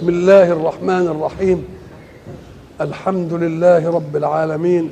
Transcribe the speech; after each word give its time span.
بسم 0.00 0.08
الله 0.08 0.52
الرحمن 0.52 1.06
الرحيم. 1.06 1.64
الحمد 2.80 3.32
لله 3.32 3.90
رب 3.90 4.16
العالمين. 4.16 4.90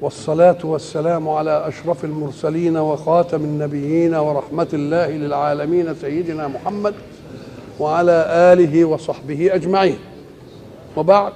والصلاة 0.00 0.58
والسلام 0.64 1.28
على 1.28 1.68
أشرف 1.68 2.04
المرسلين 2.04 2.76
وخاتم 2.76 3.40
النبيين 3.40 4.14
ورحمة 4.14 4.68
الله 4.72 5.10
للعالمين 5.10 5.94
سيدنا 5.94 6.48
محمد 6.48 6.94
وعلى 7.80 8.26
آله 8.52 8.84
وصحبه 8.84 9.54
أجمعين. 9.54 9.98
وبعد 10.96 11.32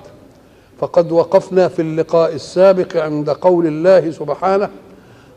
فقد 0.79 1.13
وقفنا 1.13 1.69
في 1.69 1.83
اللقاء 1.83 2.35
السابق 2.35 2.97
عند 2.97 3.31
قول 3.31 3.67
الله 3.67 4.11
سبحانه 4.11 4.69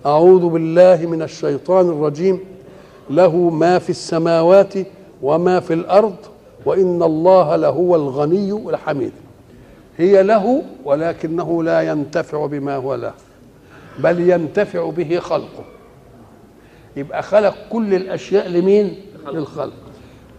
أعوذ 0.05 0.49
بالله 0.49 1.05
من 1.05 1.21
الشيطان 1.21 1.89
الرجيم. 1.89 2.39
له 3.09 3.35
ما 3.35 3.79
في 3.79 3.89
السماوات 3.89 4.73
وما 5.21 5.59
في 5.59 5.73
الأرض 5.73 6.15
وإن 6.65 7.03
الله 7.03 7.55
لهو 7.55 7.95
الغني 7.95 8.51
الحميد. 8.69 9.11
هي 9.97 10.23
له 10.23 10.63
ولكنه 10.85 11.63
لا 11.63 11.81
ينتفع 11.81 12.45
بما 12.45 12.75
هو 12.75 12.95
له 12.95 13.13
بل 13.99 14.29
ينتفع 14.29 14.89
به 14.89 15.19
خلقه. 15.19 15.63
يبقى 16.97 17.23
خلق 17.23 17.55
كل 17.69 17.93
الأشياء 17.93 18.47
لمين؟ 18.47 18.95
للخلق. 19.33 19.73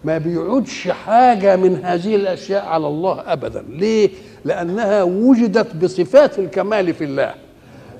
ما 0.05 0.19
بيعودش 0.19 0.89
حاجة 0.89 1.57
من 1.57 1.81
هذه 1.85 2.15
الأشياء 2.15 2.67
على 2.67 2.87
الله 2.87 3.33
أبدا. 3.33 3.65
ليه؟ 3.69 4.11
لأنها 4.45 5.03
وجدت 5.03 5.77
بصفات 5.77 6.39
الكمال 6.39 6.95
في 6.95 7.05
الله. 7.05 7.35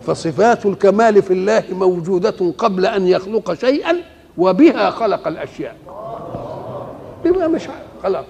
فصفات 0.03 0.67
الكمال 0.67 1.23
في 1.23 1.33
الله 1.33 1.63
موجودة 1.71 2.53
قبل 2.59 2.87
أن 2.87 3.09
يخلق 3.09 3.55
شيئا 3.55 3.97
وبها 4.39 4.91
خلق 4.91 5.29
الأشياء. 5.29 5.77
يبقى 7.25 7.49
مش 7.49 7.69
خلاص. 8.03 8.25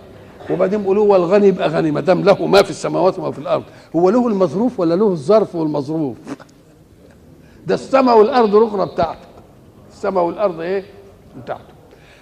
وبعدين 0.50 0.80
بيقولوا 0.82 1.04
هو 1.04 1.16
الغني 1.16 1.46
يبقى 1.46 1.68
غني 1.68 1.90
ما 1.90 2.00
دام 2.00 2.24
له 2.24 2.46
ما 2.46 2.62
في 2.62 2.70
السماوات 2.70 3.18
وما 3.18 3.30
في 3.30 3.38
الأرض 3.38 3.62
هو 3.96 4.10
له 4.10 4.28
المظروف 4.28 4.80
ولا 4.80 4.94
له 4.94 5.08
الظرف 5.08 5.54
والمظروف؟ 5.54 6.16
ده 7.66 7.74
السماء 7.74 8.18
والأرض 8.18 8.54
الاخرى 8.54 8.86
بتاعته. 8.86 9.28
السماء 9.92 10.24
والأرض 10.24 10.60
إيه؟ 10.60 10.84
بتاعته. 11.42 11.74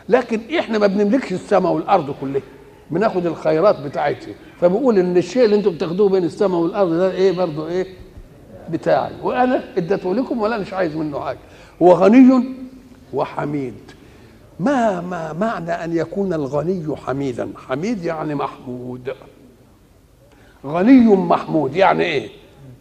لكن 0.09 0.41
إحنا 0.59 0.79
ما 0.79 0.87
بنملكش 0.87 1.33
السماء 1.33 1.73
والأرض 1.73 2.15
كلها 2.21 2.43
بناخد 2.91 3.27
الخيرات 3.27 3.81
بتاعتها. 3.81 4.35
فبقول 4.61 4.99
إن 4.99 5.17
الشيء 5.17 5.45
اللي 5.45 5.57
أنتم 5.57 5.71
بتاخدوه 5.71 6.09
بين 6.09 6.25
السماء 6.25 6.61
والأرض 6.61 6.91
ده 6.91 7.11
إيه 7.11 7.33
برضه 7.33 7.69
إيه؟ 7.69 7.87
بتاعي. 8.71 9.13
وأنا 9.23 9.65
اديته 9.77 10.15
لكم 10.15 10.41
ولا 10.41 10.59
مش 10.59 10.73
عايز 10.73 10.97
منه 10.97 11.21
حاجة. 11.21 11.39
هو 11.83 11.93
غني 11.93 12.45
وحميد. 13.13 13.75
ما 14.61 15.01
ما 15.01 15.33
معنى 15.33 15.71
أن 15.71 15.97
يكون 15.97 16.33
الغني 16.33 16.97
حميدا؟ 16.97 17.49
حميد 17.69 18.05
يعني 18.05 18.35
محمود. 18.35 19.15
غني 20.67 21.17
محمود 21.17 21.77
يعني 21.77 22.05
إيه؟ 22.05 22.29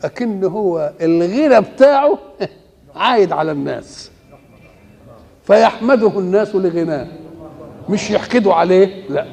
اكن 0.03 0.43
هو 0.43 0.93
الغنى 1.01 1.61
بتاعه 1.61 2.19
عايد 2.95 3.31
على 3.31 3.51
الناس. 3.51 4.11
فيحمده 5.43 6.19
الناس 6.19 6.55
لغناه. 6.55 7.07
مش 7.89 8.11
يحقدوا 8.11 8.53
عليه؟ 8.53 9.09
لا. 9.09 9.25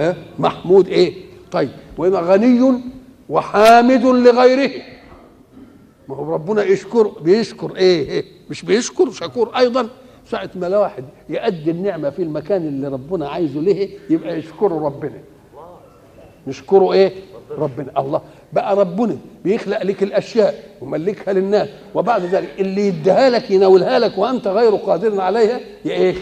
ها؟ 0.00 0.16
محمود 0.38 0.88
إيه؟ 0.88 1.14
طيب 1.52 1.70
وإذا 1.98 2.20
غني 2.20 2.80
وحامد 3.28 4.04
لغيره. 4.04 4.82
ما 6.08 6.16
هو 6.16 6.34
ربنا 6.34 6.62
يشكر 6.62 7.08
بيشكر 7.08 7.76
إيه, 7.76 8.08
إيه؟ 8.08 8.24
مش 8.50 8.62
بيشكر 8.62 9.10
شكور 9.10 9.56
أيضا. 9.56 9.88
ساعة 10.30 10.50
ما 10.54 10.66
الواحد 10.66 11.04
يأدي 11.28 11.70
النعمة 11.70 12.10
في 12.10 12.22
المكان 12.22 12.62
اللي 12.62 12.88
ربنا 12.88 13.28
عايزه 13.28 13.60
له 13.60 13.88
يبقى 14.10 14.38
يشكره 14.38 14.84
ربنا. 14.84 15.18
يشكره 16.46 16.92
إيه؟ 16.92 17.12
ربنا. 17.58 17.86
الله. 17.98 18.20
بقى 18.52 18.76
ربنا 18.76 19.16
بيخلق 19.44 19.82
لك 19.82 20.02
الأشياء 20.02 20.64
وملكها 20.80 21.32
للناس 21.32 21.68
وبعد 21.94 22.22
ذلك 22.22 22.48
اللي 22.58 22.86
يديها 22.88 23.30
لك 23.30 23.50
يناولها 23.50 23.98
لك 23.98 24.18
وأنت 24.18 24.48
غير 24.48 24.74
قادر 24.74 25.20
عليها 25.20 25.60
يا 25.84 25.92
إيه 25.92 26.14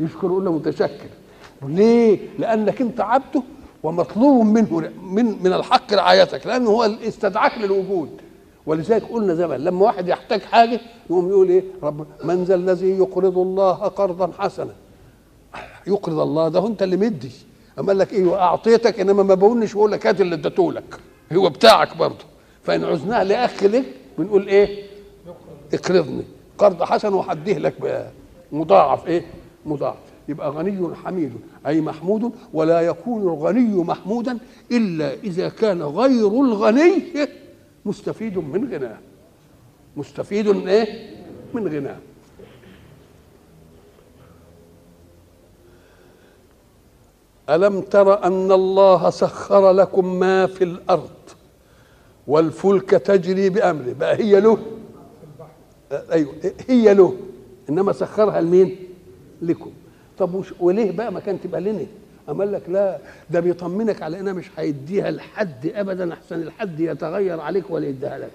يشكر 0.00 0.26
يقول 0.26 0.44
له 0.44 0.52
متشكر. 0.52 1.08
ليه؟ 1.68 2.18
لأنك 2.38 2.80
أنت 2.80 3.00
عبده 3.00 3.42
ومطلوب 3.82 4.46
منه 4.46 4.90
من 5.02 5.24
من 5.42 5.52
الحق 5.52 5.94
رعايتك 5.94 6.46
لأنه 6.46 6.70
هو 6.70 6.82
استدعاك 7.08 7.58
للوجود. 7.58 8.08
ولذلك 8.70 9.02
قلنا 9.02 9.34
زمان 9.34 9.60
لما 9.64 9.84
واحد 9.84 10.08
يحتاج 10.08 10.40
حاجة 10.42 10.80
يقوم 11.10 11.28
يقول 11.28 11.48
إيه؟ 11.48 11.64
رب 11.82 12.06
من 12.24 12.44
ذا 12.44 12.54
الذي 12.54 12.90
يقرض 12.90 13.38
الله 13.38 13.72
قرضا 13.72 14.30
حسنا؟ 14.38 14.72
يقرض 15.86 16.18
الله 16.18 16.48
ده 16.48 16.66
أنت 16.66 16.82
اللي 16.82 16.96
مدي. 16.96 17.30
أما 17.78 17.86
قال 17.86 17.98
لك 17.98 18.12
إيه؟ 18.12 18.24
واعطيتك 18.26 19.00
إنما 19.00 19.22
ما 19.22 19.34
بقولش 19.34 19.72
بقول 19.72 19.92
لك 19.92 20.06
هات 20.06 20.20
اللي 20.20 20.34
اديته 20.34 20.72
لك 20.72 21.00
هو 21.32 21.48
بتاعك 21.48 21.96
برضه. 21.96 22.24
فإن 22.62 22.84
عزناه 22.84 23.22
لاخ 23.22 23.62
لك 23.62 23.84
بنقول 24.18 24.48
إيه؟ 24.48 24.82
اقرضني. 25.74 26.24
قرض 26.58 26.82
حسن 26.82 27.14
وهديه 27.14 27.58
لك 27.58 28.10
مضاعف 28.52 29.06
إيه؟ 29.06 29.24
مضاعف. 29.66 29.96
يبقى 30.28 30.50
غني 30.50 30.94
حميد 31.04 31.32
أي 31.66 31.80
محمود 31.80 32.32
ولا 32.52 32.80
يكون 32.80 33.22
الغني 33.22 33.84
محمودا 33.84 34.38
إلا 34.72 35.14
إذا 35.14 35.48
كان 35.48 35.82
غير 35.82 36.28
الغني. 36.28 37.02
مستفيد 37.86 38.38
من 38.38 38.74
غناه 38.74 38.98
مستفيد 39.96 40.68
إيه؟ 40.68 41.16
من 41.54 41.68
غناه 41.68 41.96
ألم 47.50 47.80
تر 47.80 48.24
أن 48.24 48.52
الله 48.52 49.10
سخر 49.10 49.70
لكم 49.70 50.14
ما 50.18 50.46
في 50.46 50.64
الأرض 50.64 51.10
والفلك 52.26 52.90
تجري 52.90 53.50
بأمره؟ 53.50 53.92
بقى 53.92 54.16
هي 54.16 54.40
له. 54.40 54.58
أيوه 55.92 56.34
هي 56.68 56.94
له. 56.94 57.16
إنما 57.70 57.92
سخرها 57.92 58.40
لمين؟ 58.40 58.76
لكم. 59.42 59.70
طب 60.18 60.44
وليه 60.60 60.90
بقى 60.90 61.12
ما 61.12 61.20
كانت 61.20 61.44
تبقى 61.44 61.60
لنا؟ 61.60 61.86
أما 62.30 62.44
لك 62.44 62.68
لا 62.68 62.98
ده 63.30 63.40
بيطمنك 63.40 64.02
على 64.02 64.20
إنها 64.20 64.32
مش 64.32 64.50
هيديها 64.56 65.10
لحد 65.10 65.66
ابدا 65.66 66.12
أحسن 66.12 66.42
الحد 66.42 66.80
يتغير 66.80 67.40
عليك 67.40 67.70
ولا 67.70 67.86
يديها 67.86 68.18
لك. 68.18 68.30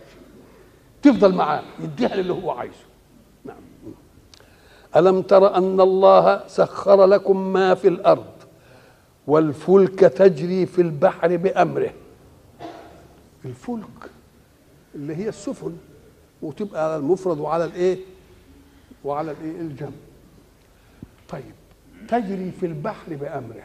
تفضل 1.01 1.35
معاه 1.35 1.61
يديها 1.79 2.15
للي 2.15 2.33
هو 2.33 2.51
عايزه. 2.51 2.85
نعم. 3.45 3.57
ألم 4.95 5.21
تر 5.21 5.55
أن 5.57 5.81
الله 5.81 6.47
سخر 6.47 7.05
لكم 7.05 7.53
ما 7.53 7.73
في 7.75 7.87
الأرض 7.87 8.25
والفلك 9.27 9.99
تجري 9.99 10.65
في 10.65 10.81
البحر 10.81 11.37
بأمره؟ 11.37 11.93
الفلك 13.45 14.09
اللي 14.95 15.15
هي 15.15 15.29
السفن 15.29 15.77
وتبقى 16.41 16.85
على 16.85 16.95
المفرد 16.95 17.39
وعلى 17.39 17.65
الإيه؟ 17.65 17.97
وعلى 19.03 19.31
الإيه؟ 19.31 19.61
الجمع 19.61 19.89
طيب 21.29 21.43
تجري 22.07 22.51
في 22.59 22.65
البحر 22.65 23.15
بأمره. 23.15 23.63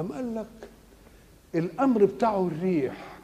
أم 0.00 0.12
قال 0.12 0.34
لك 0.34 0.68
الأمر 1.54 2.04
بتاعه 2.04 2.46
الريح. 2.46 3.18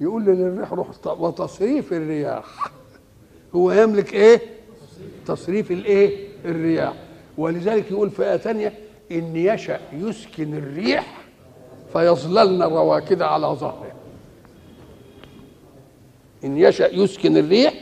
يقول 0.00 0.24
للريح 0.24 0.72
روح 0.72 0.88
وتصريف 1.06 1.92
الرياح. 1.92 2.70
هو 3.54 3.72
يملك 3.72 4.14
إيه؟ 4.14 4.40
تصريف 5.26 5.70
الإيه؟ 5.70 6.28
الرياح. 6.44 6.94
ولذلك 7.38 7.90
يقول 7.90 8.10
في 8.10 8.30
آية 8.30 8.36
ثانية 8.36 8.72
إن 9.12 9.36
يشأ 9.36 9.80
يسكن 9.92 10.54
الريح 10.54 11.20
فيظللن 11.92 12.62
رواكد 12.62 13.22
على 13.22 13.46
ظهره. 13.46 13.92
إن 16.44 16.56
يشأ 16.58 16.86
يسكن 16.86 17.36
الريح 17.36 17.74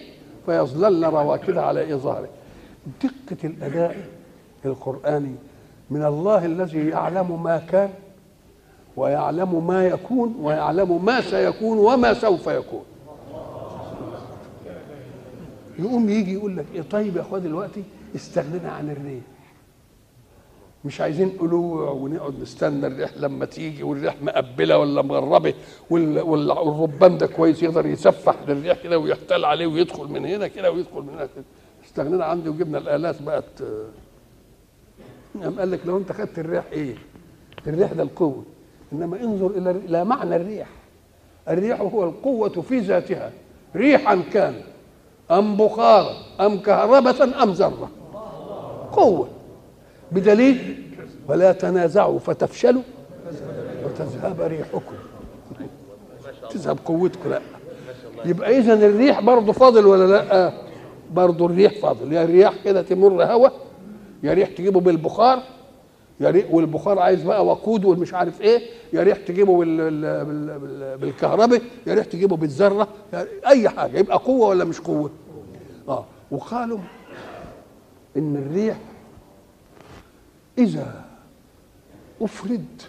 فيظللن 0.47 1.04
رواكد 1.04 1.56
على 1.56 1.94
ظهره 1.94 2.28
دقة 3.03 3.36
الأداء 3.44 4.09
القرآني 4.65 5.34
من 5.91 6.05
الله 6.05 6.45
الذي 6.45 6.89
يعلم 6.89 7.43
ما 7.43 7.59
كان 7.59 7.91
ويعلم 8.97 9.67
ما 9.67 9.87
يكون 9.87 10.37
ويعلم 10.41 11.05
ما 11.05 11.21
سيكون 11.21 11.79
وما 11.79 12.15
سوف 12.15 12.47
يكون. 12.47 12.83
يقوم 15.79 16.09
يجي 16.11 16.33
يقول 16.35 16.57
لك 16.57 16.67
إيه 16.75 16.83
طيب 16.83 17.17
يا 17.17 17.21
أخويا 17.21 17.41
دلوقتي 17.43 17.83
استغنينا 18.15 18.71
عن 18.73 18.91
الريح. 18.91 19.23
مش 20.85 21.01
عايزين 21.01 21.29
قلوع 21.31 21.91
ونقعد 21.91 22.41
نستنى 22.43 22.87
الريح 22.87 23.11
لما 23.17 23.45
تيجي 23.45 23.83
والريح 23.83 24.23
مقبلة 24.23 24.79
ولا 24.79 25.03
مغربة 25.03 25.55
والربان 25.91 27.19
ده 27.19 27.27
كويس 27.27 27.63
يقدر 27.63 27.87
يسفح 27.87 28.35
للريح 28.49 28.83
كده 28.83 28.99
ويحتال 28.99 29.45
عليه 29.45 29.67
ويدخل 29.67 30.05
من 30.09 30.27
هنا 30.27 30.49
كده 30.49 30.71
ويدخل 30.73 31.01
من 31.03 31.09
هنا. 31.09 31.27
كده 31.27 31.45
استغنينا 31.87 32.25
عنده 32.25 32.51
وجبنا 32.51 32.79
الآلات 32.79 33.23
بقت 33.23 33.45
قام 35.43 35.59
قال 35.59 35.71
لك 35.71 35.81
لو 35.87 35.99
انت 35.99 36.13
خدت 36.13 36.39
الريح 36.39 36.65
إيه؟ 36.73 36.95
الريح 37.67 37.93
ده 37.93 38.03
القوة. 38.03 38.43
انما 38.93 39.21
انظر 39.21 39.47
إلى 39.47 39.71
إلى 39.71 40.05
معنى 40.05 40.37
الريح. 40.37 40.69
الريح 41.49 41.81
هو 41.81 42.05
القوة 42.05 42.49
في 42.49 42.79
ذاتها. 42.79 43.33
ريحا 43.77 44.23
كان. 44.33 44.55
أم 45.31 45.57
بخارا 45.57 46.13
أم 46.41 46.59
كهربة 46.59 47.43
أم 47.43 47.51
ذرة. 47.53 47.91
قوة. 48.93 49.29
بدليل 50.13 50.83
ولا 51.29 51.53
تنازعوا 51.53 52.19
فتفشلوا 52.19 52.83
وتذهب 53.85 54.41
ريحكم. 54.41 54.95
تذهب 56.51 56.79
قوتكم. 56.85 57.31
لا. 57.31 57.41
يبقى 58.25 58.59
اذا 58.59 58.75
الريح 58.75 59.21
برضه 59.21 59.53
فاضل 59.53 59.87
ولا 59.87 60.07
لا؟ 60.07 60.53
برضه 61.13 61.47
الريح 61.47 61.73
فاضل. 61.83 62.13
يا 62.13 62.25
الرياح 62.25 62.55
كده 62.65 62.83
تمر 62.83 63.25
هوا 63.25 63.49
يا 64.22 64.34
ريح 64.34 64.48
تجيبه 64.48 64.80
بالبخار 64.80 65.42
يا 66.20 66.30
ريح 66.30 66.47
والبخار 66.50 66.98
عايز 66.98 67.22
بقى 67.22 67.47
وقود 67.47 67.84
والمش 67.84 68.15
عارف 68.15 68.41
إيه 68.41 68.62
يا 68.92 69.03
ريح 69.03 69.16
تجيبه 69.18 69.56
بال... 69.59 69.76
بال... 69.76 70.24
بال... 70.24 70.59
بال... 70.59 70.98
بالكهرباء 70.98 71.62
يا 71.86 71.94
ريح 71.94 72.06
تجيبه 72.06 72.36
بالذرة 72.36 72.88
أي 73.47 73.68
حاجة 73.68 73.98
يبقى 73.98 74.18
قوة 74.18 74.48
ولا 74.48 74.65
مش 74.65 74.80
قوة؟ 74.80 75.10
آه 75.88 76.04
وقالوا 76.30 76.78
إن 78.16 78.36
الريح 78.36 78.76
إذا 80.59 81.04
أفرد 82.20 82.82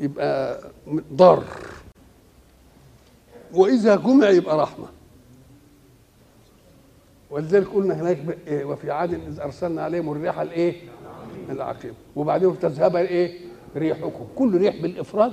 يبقى 0.00 0.58
ضار 1.14 1.44
وإذا 3.54 3.96
جمع 3.96 4.28
يبقى 4.28 4.58
رحمة. 4.58 4.86
ولذلك 7.32 7.68
قلنا 7.68 8.00
هناك 8.00 8.18
إيه 8.46 8.64
وفي 8.64 8.90
عاد 8.90 9.14
إذ 9.14 9.40
أرسلنا 9.40 9.82
عليهم 9.82 10.12
الريح 10.12 10.40
الإيه؟ 10.40 10.74
العقيم. 11.50 11.94
وبعدين 12.16 12.58
تذهب 12.58 12.96
إيه؟ 12.96 13.38
ريحكم. 13.76 14.26
كل 14.36 14.58
ريح 14.58 14.82
بالإفراد 14.82 15.32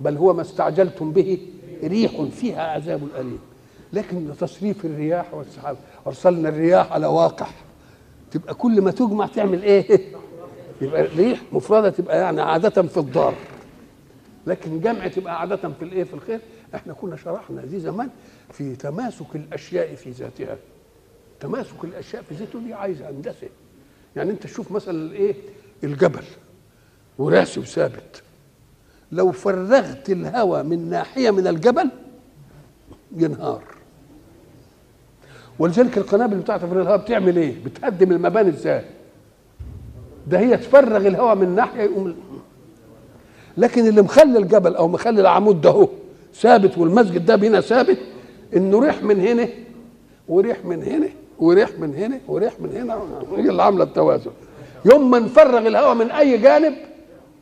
بل 0.00 0.16
هو 0.16 0.32
ما 0.32 0.42
استعجلتم 0.42 1.12
به 1.12 1.38
ريح 1.84 2.22
فيها 2.22 2.62
عذاب 2.62 3.08
أليم. 3.16 3.38
لكن 3.92 4.36
تصريف 4.40 4.84
الرياح 4.84 5.34
والسحاب 5.34 5.76
أرسلنا 6.06 6.48
الرياح 6.48 6.92
على 6.92 7.06
واقع. 7.06 7.46
تبقى 8.30 8.54
كل 8.54 8.80
ما 8.80 8.90
تجمع 8.90 9.26
تعمل 9.26 9.62
إيه؟ 9.62 10.00
يبقى 10.82 11.02
ريح 11.02 11.42
مفردة 11.52 11.90
تبقى 11.90 12.20
يعني 12.20 12.40
عادة 12.42 12.82
في 12.82 12.96
الضار 12.96 13.34
لكن 14.46 14.80
جمع 14.80 15.08
تبقى 15.08 15.40
عادة 15.40 15.56
في 15.56 15.82
الإيه؟ 15.82 16.04
في 16.04 16.14
الخير. 16.14 16.40
إحنا 16.74 16.92
كنا 16.92 17.16
شرحنا 17.16 17.64
دي 17.64 17.80
زمان 17.80 18.08
في 18.52 18.76
تماسك 18.76 19.36
الأشياء 19.36 19.94
في 19.94 20.10
ذاتها. 20.10 20.56
تماسك 21.40 21.84
الأشياء 21.84 22.22
في 22.22 22.34
ذاته 22.34 22.58
دي 22.58 22.74
عايزة 22.74 23.10
هندسة. 23.10 23.48
يعني 24.16 24.30
أنت 24.30 24.42
تشوف 24.42 24.72
مثلا 24.72 24.94
الإيه؟ 25.06 25.34
الجبل. 25.84 26.24
وراسي 27.18 27.60
وثابت 27.60 28.22
لو 29.12 29.32
فرغت 29.32 30.10
الهواء 30.10 30.62
من 30.62 30.90
ناحية 30.90 31.30
من 31.30 31.46
الجبل 31.46 31.90
ينهار. 33.16 33.62
ولذلك 35.58 35.98
القنابل 35.98 36.36
بتاعت 36.36 36.62
تفريغ 36.62 36.82
الهواء 36.82 36.98
بتعمل 36.98 37.36
إيه؟ 37.36 37.64
بتهدم 37.64 38.12
المباني 38.12 38.48
إزاي؟ 38.48 38.84
ده 40.26 40.38
هي 40.38 40.56
تفرغ 40.56 41.06
الهواء 41.06 41.34
من 41.34 41.54
ناحية 41.54 41.82
يقوم 41.82 42.16
لكن 43.56 43.86
اللي 43.86 44.02
مخلي 44.02 44.38
الجبل 44.38 44.74
أو 44.74 44.88
مخلي 44.88 45.20
العمود 45.20 45.60
ده 45.60 45.70
هو 45.70 45.88
ثابت 46.34 46.78
والمسجد 46.78 47.26
ده 47.26 47.34
هنا 47.34 47.60
ثابت 47.60 47.98
إنه 48.56 48.80
ريح 48.80 49.02
من 49.02 49.20
هنا 49.20 49.48
وريح 50.28 50.64
من 50.64 50.82
هنا 50.82 51.08
وريح 51.38 51.70
من 51.78 51.94
هنا 51.94 52.20
وريح 52.28 52.60
من 52.60 52.76
هنا. 52.76 52.98
هي 53.36 53.50
اللي 53.50 53.62
عاملة 53.62 53.84
التوازن. 53.84 54.30
يوم 54.84 55.10
ما 55.10 55.18
نفرغ 55.18 55.66
الهواء 55.66 55.94
من 55.94 56.10
أي 56.10 56.38
جانب 56.38 56.74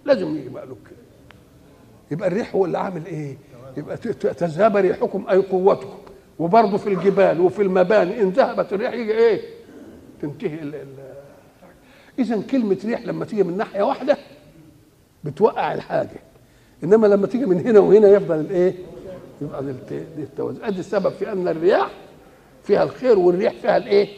لازم 0.05 0.37
يجي 0.37 0.49
مقلوب 0.49 0.79
كده. 0.87 0.99
يبقى 2.11 2.29
الريح 2.29 2.55
هو 2.55 2.65
اللي 2.65 2.79
عامل 2.79 3.07
إيه؟ 3.07 3.37
يبقى 3.77 3.97
تذهب 3.97 4.77
ريحكم 4.77 5.25
أي 5.31 5.37
قوتكم. 5.39 5.99
وبرضه 6.39 6.77
في 6.77 6.89
الجبال 6.89 7.41
وفي 7.41 7.63
المباني 7.63 8.23
إن 8.23 8.29
ذهبت 8.29 8.73
الريح 8.73 8.93
يجي 8.93 9.13
إيه؟ 9.13 9.41
تنتهي 10.23 10.63
ال 10.63 10.75
ال 10.75 10.87
اذا 12.19 12.43
كلمة 12.51 12.79
ريح 12.85 13.01
لما 13.01 13.25
تيجي 13.25 13.43
من 13.43 13.57
ناحية 13.57 13.83
واحدة 13.83 14.17
بتوقع 15.25 15.75
الحاجة. 15.75 16.21
إنما 16.85 17.07
لما 17.07 17.27
تيجي 17.27 17.47
من 17.47 17.61
هنا 17.67 17.81
وهنا 17.81 18.09
يفضل 18.09 18.41
الايه 18.41 18.75
يبقى 19.43 19.63
دي 19.91 20.23
التوازن. 20.23 20.65
أدي 20.65 20.81
السبب 20.81 21.09
في 21.09 21.33
أن 21.33 21.49
الرياح 21.49 21.91
فيها 22.65 22.83
الخير 22.83 23.19
والريح 23.19 23.53
فيها 23.53 23.77
الايه؟ 23.77 24.09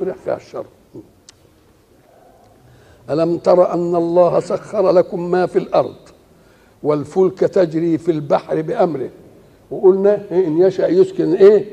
والريح 0.00 0.16
فيها 0.16 0.36
الشر. 0.36 0.66
ألم 3.10 3.38
تر 3.38 3.72
أن 3.74 3.96
الله 3.96 4.40
سخر 4.40 4.90
لكم 4.90 5.30
ما 5.30 5.46
في 5.46 5.58
الأرض 5.58 5.94
والفلك 6.82 7.38
تجري 7.38 7.98
في 7.98 8.10
البحر 8.10 8.62
بأمره؟ 8.62 9.10
وقلنا 9.70 10.20
إن 10.30 10.58
يشأ 10.58 10.86
يسكن 10.86 11.34
إيه؟ 11.34 11.64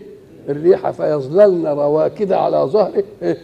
الريح 0.49 0.89
فيظللن 0.91 1.67
رواكد 1.67 2.31
على 2.31 2.57
ظهره 2.57 3.03
إيه؟ 3.21 3.37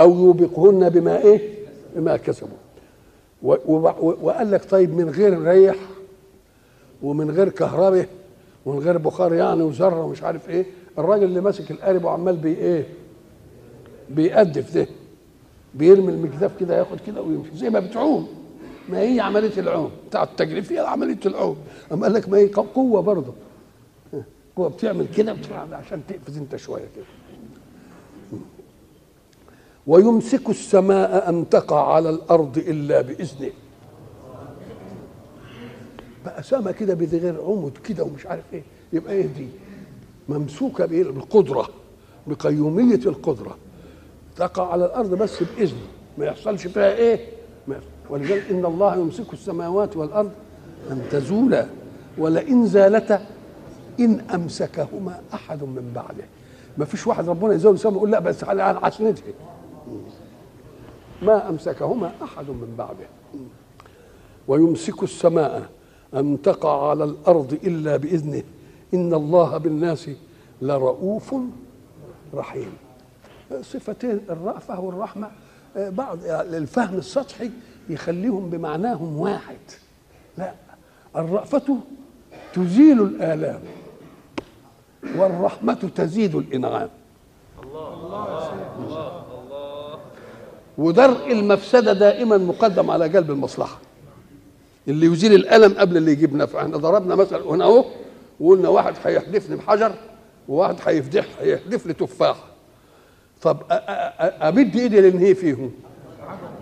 أو 0.00 0.10
يوبقهن 0.14 0.88
بما 0.88 1.18
إيه؟ 1.22 1.54
بما 1.96 2.16
كسبوا. 2.16 2.56
وقال 3.42 4.50
لك 4.50 4.64
طيب 4.70 4.96
من 4.96 5.10
غير 5.10 5.42
ريح 5.42 5.76
ومن 7.02 7.30
غير 7.30 7.48
كهرباء 7.48 8.06
ومن 8.66 8.78
غير 8.78 8.98
بخار 8.98 9.34
يعني 9.34 9.62
وذرة 9.62 10.00
ومش 10.04 10.22
عارف 10.22 10.50
إيه 10.50 10.66
الراجل 10.98 11.24
اللي 11.24 11.40
ماسك 11.40 11.70
القارب 11.70 12.04
وعمال 12.04 12.36
بي 12.36 12.48
إيه؟ 12.54 12.86
بيقدف 14.10 14.74
ده. 14.74 14.86
بيرمي 15.74 16.12
المجداف 16.12 16.56
كده 16.60 16.78
ياخد 16.78 16.98
كده 17.06 17.22
ويمشي. 17.22 17.56
زي 17.56 17.70
ما 17.70 17.80
بتعوم. 17.80 18.28
ما 18.88 18.98
هي 19.00 19.20
عملية 19.20 19.58
العوم. 19.58 19.90
بتاع 20.08 20.22
التجريف 20.22 20.72
هي 20.72 20.78
عملية 20.78 21.18
العوم. 21.26 21.56
أما 21.92 22.02
قال 22.02 22.12
لك 22.12 22.28
ما 22.28 22.38
هي 22.38 22.46
قوة 22.46 23.00
برضه. 23.00 23.32
قوة 24.56 24.68
بتعمل 24.68 25.06
كده 25.16 25.36
عشان 25.72 26.00
تقفز 26.08 26.38
أنت 26.38 26.56
شوية 26.56 26.88
كده. 26.96 27.04
ويمسك 29.86 30.50
السماء 30.50 31.28
أن 31.28 31.48
تقع 31.48 31.94
على 31.94 32.10
الأرض 32.10 32.58
إلا 32.58 33.00
بإذنه. 33.00 33.50
بقى 36.24 36.42
سما 36.42 36.72
كده 36.72 36.94
بغير 36.94 37.42
عمد 37.42 37.78
كده 37.84 38.04
ومش 38.04 38.26
عارف 38.26 38.44
إيه. 38.52 38.62
يبقى 38.92 39.12
إيه 39.12 39.26
دي؟ 39.26 39.48
ممسوكة 40.30 40.86
بالقدرة 40.86 41.68
بقيومية 42.26 43.00
القدرة. 43.06 43.56
تقع 44.36 44.72
على 44.72 44.84
الأرض 44.84 45.14
بس 45.14 45.42
باذنه 45.42 45.80
ما 46.18 46.26
يحصلش 46.26 46.66
فيها 46.66 46.94
إيه؟ 46.94 47.26
ولذلك 48.10 48.50
إن 48.50 48.64
الله 48.64 48.96
يمسك 48.96 49.32
السماوات 49.32 49.96
والأرض 49.96 50.30
أن 50.90 51.02
تزولا 51.10 51.66
ولئن 52.18 52.66
زالتا 52.66 53.26
إن 54.00 54.20
أمسكهما 54.34 55.20
أحد 55.34 55.62
من 55.62 55.92
بعده. 55.94 56.24
ما 56.78 56.84
فيش 56.84 57.06
واحد 57.06 57.28
ربنا 57.28 57.54
يزول 57.54 57.74
السماء 57.74 57.96
يقول 57.96 58.10
لا 58.10 58.20
بس 58.20 58.44
على 58.44 58.62
عشنته 58.62 59.22
ما 61.22 61.48
أمسكهما 61.48 62.12
أحد 62.22 62.48
من 62.48 62.74
بعده. 62.78 63.06
ويمسك 64.48 65.02
السماء 65.02 65.68
أن 66.14 66.42
تقع 66.42 66.88
على 66.90 67.04
الأرض 67.04 67.58
إلا 67.64 67.96
بإذنه. 67.96 68.42
إن 68.94 69.14
الله 69.14 69.58
بالناس 69.58 70.10
لرؤوف 70.62 71.34
رحيم. 72.34 72.72
صفتين 73.62 74.20
الرأفة 74.30 74.80
والرحمة 74.80 75.30
بعض 75.76 76.18
الفهم 76.26 76.98
السطحي 76.98 77.50
يخليهم 77.88 78.50
بمعناهم 78.50 79.18
واحد. 79.18 79.58
لا 80.38 80.54
الرأفة 81.16 81.76
تزيل 82.54 83.02
الآلام 83.02 83.60
والرحمة 85.16 85.90
تزيد 85.96 86.34
الإنعام. 86.34 86.88
الله 87.62 87.94
الله 87.94 88.52
الله 88.88 89.98
ودرء 90.78 91.32
المفسدة 91.32 91.92
دائما 91.92 92.38
مقدم 92.38 92.90
على 92.90 93.08
جلب 93.08 93.30
المصلحة. 93.30 93.78
اللي 94.88 95.06
يزيل 95.06 95.34
الألم 95.34 95.78
قبل 95.78 95.96
اللي 95.96 96.12
يجيب 96.12 96.34
نفع. 96.34 96.62
إحنا 96.62 96.76
ضربنا 96.76 97.14
مثلا 97.14 97.42
هنا 97.44 97.64
أهو 97.64 97.84
وقلنا 98.40 98.68
واحد 98.68 98.94
هيحدفني 99.04 99.56
بحجر 99.56 99.92
وواحد 100.50 100.76
هيفدح 100.84 101.26
هيحدف 101.40 101.86
لي 101.86 101.92
تفاحه 101.92 102.44
طب 103.42 103.56
أمد 104.42 104.76
إيدي 104.76 105.00
لانهي 105.00 105.34
فيهم. 105.34 105.70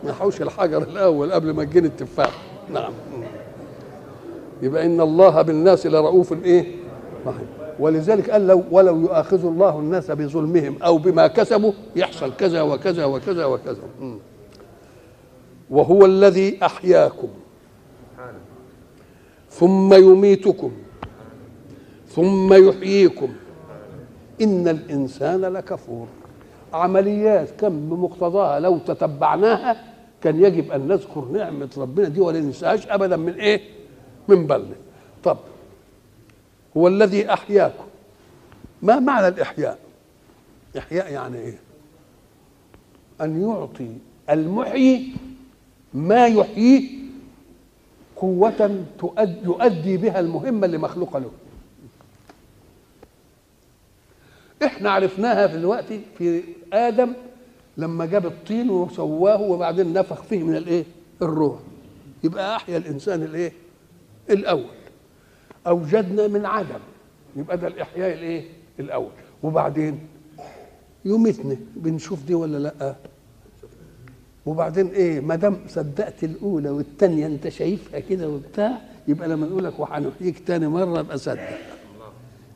ما 0.05 0.13
حوش 0.13 0.43
الحجر 0.43 0.83
الأول 0.83 1.33
قبل 1.33 1.51
ما 1.51 1.65
تجيني 1.65 1.87
التفاح. 1.87 2.33
نعم. 2.73 2.93
يبقى 4.63 4.87
إن 4.87 5.01
الله 5.01 5.43
بالناس 5.43 5.87
لرؤوف 5.87 6.45
إيه؟ 6.45 6.75
رحيم. 7.27 7.47
ولذلك 7.79 8.31
قال 8.31 8.47
لو 8.47 8.65
ولو 8.71 9.01
يؤاخذ 9.01 9.47
الله 9.47 9.79
الناس 9.79 10.11
بظلمهم 10.11 10.83
أو 10.83 10.99
بما 10.99 11.27
كسبوا 11.27 11.73
يحصل 11.97 12.37
كذا 12.37 12.63
وكذا 12.63 13.05
وكذا 13.05 13.45
وكذا. 13.45 13.83
وهو 15.71 16.05
الذي 16.05 16.59
أحياكم. 16.63 17.29
ثم 19.51 19.95
يميتكم. 19.95 20.73
ثم 22.09 22.69
يحييكم. 22.69 23.29
إن 24.43 24.69
الإنسان 24.69 25.41
لكفور 25.41 26.07
عمليات 26.73 27.51
كم 27.61 27.89
بمقتضاها 27.89 28.61
لو 28.61 28.79
تتبعناها 28.79 29.85
كان 30.23 30.45
يجب 30.45 30.73
أن 30.73 30.89
نذكر 30.89 31.25
نعمة 31.25 31.69
ربنا 31.77 32.09
دي 32.09 32.21
ولا 32.21 32.41
ننساهاش 32.41 32.87
ابدا 32.89 33.17
من 33.17 33.33
إيه؟ 33.35 33.61
من 34.29 34.47
بالنا. 34.47 34.75
طب 35.25 35.39
هو 36.77 36.89
الذي 36.89 37.33
أحياكم 37.33 37.85
ما 38.83 38.99
معنى 39.01 39.29
الإحياء؟ 39.29 39.79
إحياء 40.79 41.13
يعني 41.13 41.39
إيه؟ 41.39 41.59
أن 43.21 43.43
يعطي 43.43 43.89
المحيي 44.31 45.13
ما 45.95 46.27
يحييه 46.27 46.99
قوة 48.17 48.85
يؤدي 49.45 49.97
بها 49.97 50.21
المهمة 50.21 50.67
اللي 50.67 50.79
مخلوقة 50.79 51.19
له 51.19 51.31
إحنا 54.65 54.91
عرفناها 54.91 55.55
الوقت 55.55 55.85
في 56.19 56.43
آدم 56.73 57.13
لما 57.77 58.07
جاب 58.07 58.27
الطين 58.27 58.71
وسواه 58.71 59.41
وبعدين 59.43 59.93
نفخ 59.93 60.23
فيه 60.23 60.43
من 60.43 60.57
الإيه؟ 60.57 60.85
الروح. 61.23 61.59
يبقى 62.25 62.57
أحيا 62.57 62.77
الإنسان 62.77 63.23
الإيه؟ 63.23 63.53
الأول. 64.31 64.65
أوجدنا 65.67 66.27
من 66.29 66.47
عدم. 66.47 66.79
يبقى 67.37 67.59
ده 67.59 67.67
الإحياء 67.67 68.13
الإيه؟ 68.13 68.45
الأول. 68.81 69.11
وبعدين؟ 69.43 69.99
يميتنا 71.05 71.57
بنشوف 71.77 72.25
دي 72.25 72.35
ولا 72.35 72.57
لأ؟ 72.59 72.95
وبعدين 74.47 74.87
إيه؟ 74.87 75.21
ما 75.21 75.35
دام 75.37 75.57
صدقت 75.69 76.25
الأولى 76.25 76.71
والثانيه 76.71 77.27
أنت 77.27 77.49
شايفها 77.49 78.01
كده 78.01 78.29
وبتاع 78.29 78.79
يبقى 79.09 79.29
لما 79.29 79.47
نقول 79.47 79.65
لك 79.65 79.81
وهنحييك 79.81 80.39
تاني 80.47 80.69
مرة 80.69 81.01
أبقى 81.01 81.19
صدق. 81.19 81.49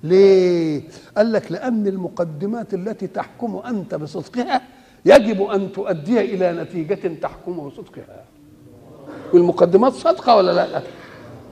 ليه؟ 0.03 0.83
قال 1.17 1.33
لك 1.33 1.53
لأن 1.53 1.87
المقدمات 1.87 2.75
التي 2.75 3.07
تحكم 3.07 3.63
أنت 3.67 3.95
بصدقها 3.95 4.63
يجب 5.05 5.43
أن 5.43 5.73
تؤدي 5.73 6.21
إلى 6.21 6.53
نتيجة 6.53 7.15
تحكم 7.23 7.69
بصدقها 7.69 8.25
والمقدمات 9.33 9.93
صادقة 9.93 10.37
ولا 10.37 10.53
لا؟ 10.53 10.83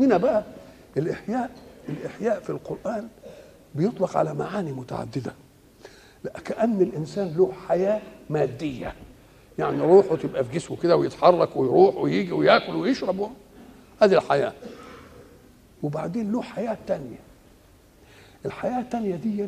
هنا 0.00 0.16
بقى 0.16 0.45
الإحياء 0.97 1.50
الإحياء 1.88 2.40
في 2.40 2.50
القرآن 2.50 3.09
بيطلق 3.75 4.16
على 4.16 4.35
معاني 4.35 4.73
متعددة. 4.73 5.33
لا 6.25 6.33
كأن 6.45 6.80
الإنسان 6.83 7.35
له 7.37 7.52
حياة 7.69 8.00
مادية. 8.30 8.95
يعني 9.59 9.83
روحه 9.83 10.16
تبقى 10.16 10.45
في 10.45 10.54
جسمه 10.54 10.76
كده 10.76 10.97
ويتحرك 10.97 11.57
ويروح 11.57 11.97
ويجي 11.97 12.33
وياكل 12.33 12.76
ويشرب 12.76 13.30
هذه 14.02 14.14
الحياة. 14.14 14.52
وبعدين 15.83 16.33
له 16.33 16.42
حياة 16.42 16.78
تانية. 16.87 17.19
الحياة 18.47 18.80
التانية 18.80 19.16
دي 19.16 19.47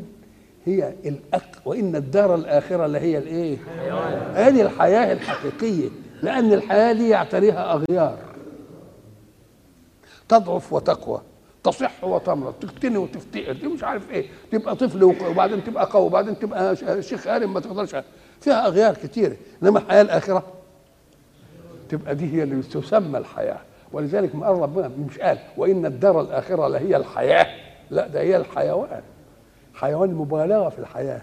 هي 0.66 0.94
الأق 1.04 1.62
وإن 1.64 1.96
الدار 1.96 2.34
الآخرة 2.34 2.86
لهي 2.86 3.18
الإيه؟ 3.18 3.56
هذه 4.34 4.62
الحياة 4.62 5.12
الحقيقية 5.12 5.88
لأن 6.22 6.52
الحياة 6.52 6.92
دي 6.92 7.08
يعتريها 7.08 7.72
أغيار. 7.72 8.18
تضعف 10.28 10.72
وتقوى 10.72 11.22
تصح 11.64 12.04
وتمرض 12.04 12.54
تقتني 12.60 12.96
وتفتقر 12.98 13.52
دي 13.52 13.66
مش 13.66 13.84
عارف 13.84 14.10
إيه 14.10 14.26
تبقى 14.52 14.76
طفل 14.76 15.04
وبعدين 15.04 15.64
تبقى 15.64 15.86
قوي 15.86 16.06
وبعدين 16.06 16.38
تبقى 16.38 16.76
شيخ 17.02 17.26
هارم 17.26 17.54
ما 17.54 17.60
تقدرش. 17.60 17.96
فيها 18.40 18.66
أغيار 18.66 18.94
كتيره 18.94 19.36
إنما 19.62 19.78
الحياة 19.78 20.02
الآخرة 20.02 20.44
تبقى 21.88 22.14
دي 22.14 22.32
هي 22.36 22.42
اللي 22.42 22.62
تسمى 22.62 23.18
الحياة. 23.18 23.58
ولذلك 23.92 24.34
ما 24.34 24.46
قال 24.46 24.58
ربنا 24.58 24.88
مش 24.88 25.18
قال 25.18 25.38
وإن 25.56 25.86
الدار 25.86 26.20
الآخرة 26.20 26.68
لهي 26.68 26.96
الحياة. 26.96 27.46
لا 27.92 28.06
ده 28.06 28.20
هي 28.20 28.36
الحيوان. 28.36 29.02
حيوان 29.74 30.14
مبالغة 30.14 30.68
في 30.68 30.78
الحياة 30.78 31.22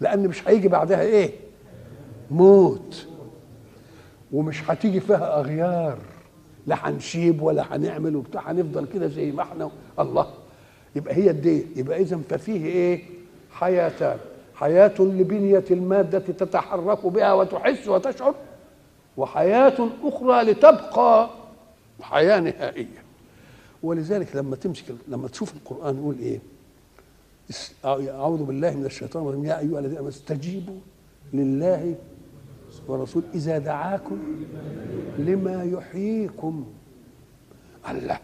لأن 0.00 0.28
مش 0.28 0.48
هيجي 0.48 0.68
بعدها 0.68 1.00
إيه؟ 1.00 1.30
موت. 2.30 3.06
ومش 4.32 4.70
هتيجي 4.70 5.00
فيها 5.00 5.40
أغيار 5.40 5.98
لا 6.66 6.88
هنشيب 6.88 7.42
ولا 7.42 7.76
هنعمل 7.76 8.16
وبتاع 8.16 8.50
هنفضل 8.50 8.86
كده 8.86 9.06
زي 9.08 9.32
ما 9.32 9.42
إحنا. 9.42 9.70
الله. 9.98 10.26
يبقى 10.96 11.14
هي 11.14 11.32
دي 11.32 11.66
يبقى 11.76 12.00
إذا 12.00 12.18
ففيه 12.30 12.64
إيه؟ 12.66 13.02
حياتان 13.52 14.18
حياة 14.54 14.94
لبنية 14.98 15.64
المادة 15.70 16.18
تتحرك 16.18 17.06
بها 17.06 17.32
وتحس 17.32 17.88
وتشعر 17.88 18.34
وحياة 19.16 19.88
أخرى 20.04 20.42
لتبقى 20.42 21.28
حياة 22.02 22.40
نهائية. 22.40 23.07
ولذلك 23.82 24.36
لما 24.36 24.56
تمسك 24.56 24.84
لما 25.08 25.28
تشوف 25.28 25.54
القرآن 25.54 25.96
يقول 25.96 26.18
إيه؟ 26.18 26.40
أعوذ 28.10 28.42
بالله 28.44 28.76
من 28.76 28.84
الشيطان 28.86 29.22
الرجيم. 29.22 29.44
يا 29.44 29.58
أيها 29.58 29.78
الذين 29.78 29.96
آمنوا 29.96 30.08
استجيبوا 30.08 30.78
لله 31.32 31.94
ورسول 32.88 33.22
إذا 33.34 33.58
دعاكم 33.58 34.18
لما 35.18 35.64
يحييكم. 35.64 36.66
الله 37.90 38.18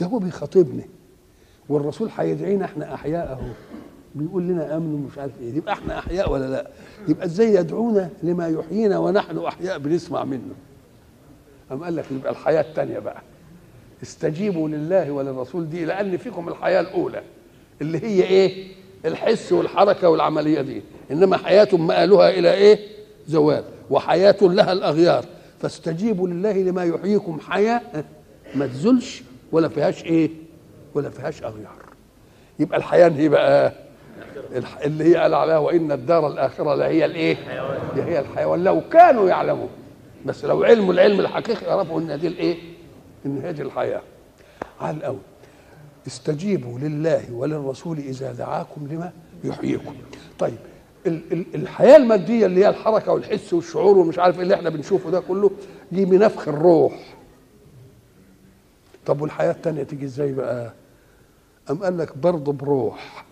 ده 0.00 0.06
هو 0.06 0.18
بيخاطبنا 0.18 0.82
والرسول 1.68 2.08
هيدعينا 2.16 2.64
إحنا 2.64 2.94
احياء 2.94 3.32
اهو 3.32 3.52
بيقول 4.14 4.42
لنا 4.42 4.76
امنوا 4.76 4.98
مش 4.98 5.18
عارف 5.18 5.32
إيه. 5.40 5.54
يبقى 5.54 5.72
إحنا 5.72 5.98
أحياء 5.98 6.32
ولا 6.32 6.50
لا؟ 6.50 6.70
يبقى 7.08 7.26
إزاي 7.26 7.54
يدعونا 7.54 8.10
لما 8.22 8.48
يحيينا 8.48 8.98
ونحن 8.98 9.38
أحياء؟ 9.38 9.78
بنسمع 9.78 10.24
منه. 10.24 10.54
أم 11.72 11.84
قال 11.84 11.96
لك 11.96 12.04
يبقى 12.12 12.32
الحياة 12.32 12.60
الثانية 12.60 12.98
بقى. 12.98 13.22
استجيبوا 14.02 14.68
لله 14.68 15.10
وللرسول. 15.10 15.68
دي 15.70 15.84
لأن 15.84 16.16
فيكم 16.16 16.48
الحياة 16.48 16.80
الأولى 16.80 17.22
اللي 17.82 17.98
هي 17.98 18.22
إيه؟ 18.22 18.66
الحس 19.04 19.52
والحركة 19.52 20.08
والعملية 20.08 20.60
دي. 20.60 20.82
إنما 21.10 21.36
حياه 21.36 21.68
مآلها 21.72 22.30
إلى 22.30 22.54
إيه؟ 22.54 22.78
زوال. 23.28 23.64
وحياة 23.90 24.36
لها 24.42 24.72
الأغيار. 24.72 25.24
فاستجيبوا 25.60 26.28
لله 26.28 26.52
لما 26.52 26.84
يحييكم. 26.84 27.40
حياة 27.40 27.80
ما 28.54 28.66
تزولش 28.66 29.22
ولا 29.52 29.68
فيهاش 29.68 30.04
إيه؟ 30.04 30.30
ولا 30.94 31.10
فيهاش 31.10 31.42
أغيار. 31.42 31.76
يبقى 32.58 32.78
الحياة 32.78 33.08
هي 33.08 33.28
بقى 33.28 33.72
اللي 34.84 35.04
هي 35.04 35.16
قال 35.16 35.34
عليها 35.34 35.58
وإن 35.58 35.92
الدار 35.92 36.26
الآخرة 36.26 36.74
لهي 36.74 37.04
الإيه؟ 37.04 37.36
هي 37.96 38.18
الحيوان. 38.20 38.64
لو 38.64 38.80
كانوا 38.92 39.28
يعلمون 39.28 39.68
بس 40.26 40.44
لو 40.44 40.64
علموا 40.64 40.92
العلم 40.92 41.20
الحقيقي 41.20 41.66
يعرفوا 41.66 42.00
إن 42.00 42.18
دي 42.20 42.26
الإيه؟ 42.28 42.56
ان 43.26 43.38
هذه 43.44 43.60
الحياة. 43.60 44.02
على 44.80 44.96
الأول 44.96 45.18
استجيبوا 46.06 46.78
لله 46.78 47.32
وللرسول 47.32 47.98
إذا 47.98 48.32
دعاكم 48.32 48.86
لما 48.90 49.12
يحييكم. 49.44 49.94
طيب 50.38 50.56
الحياة 51.54 51.96
المادية 51.96 52.46
اللي 52.46 52.60
هي 52.64 52.68
الحركة 52.68 53.12
والحس 53.12 53.52
والشعور 53.52 53.98
ومش 53.98 54.18
عارف 54.18 54.36
إيه 54.36 54.42
اللي 54.42 54.54
إحنا 54.54 54.70
بنشوفه 54.70 55.10
ده 55.10 55.20
كله 55.20 55.50
دي 55.92 56.04
بنفخ 56.04 56.48
الروح. 56.48 57.14
طب 59.06 59.20
والحياة 59.20 59.50
الثانية 59.50 59.82
تيجي 59.82 60.04
إزاي 60.04 60.32
بقى؟ 60.32 60.72
أم 61.70 61.82
قال 61.84 61.98
لك 61.98 62.18
برضه 62.18 62.52
بروح 62.52 63.24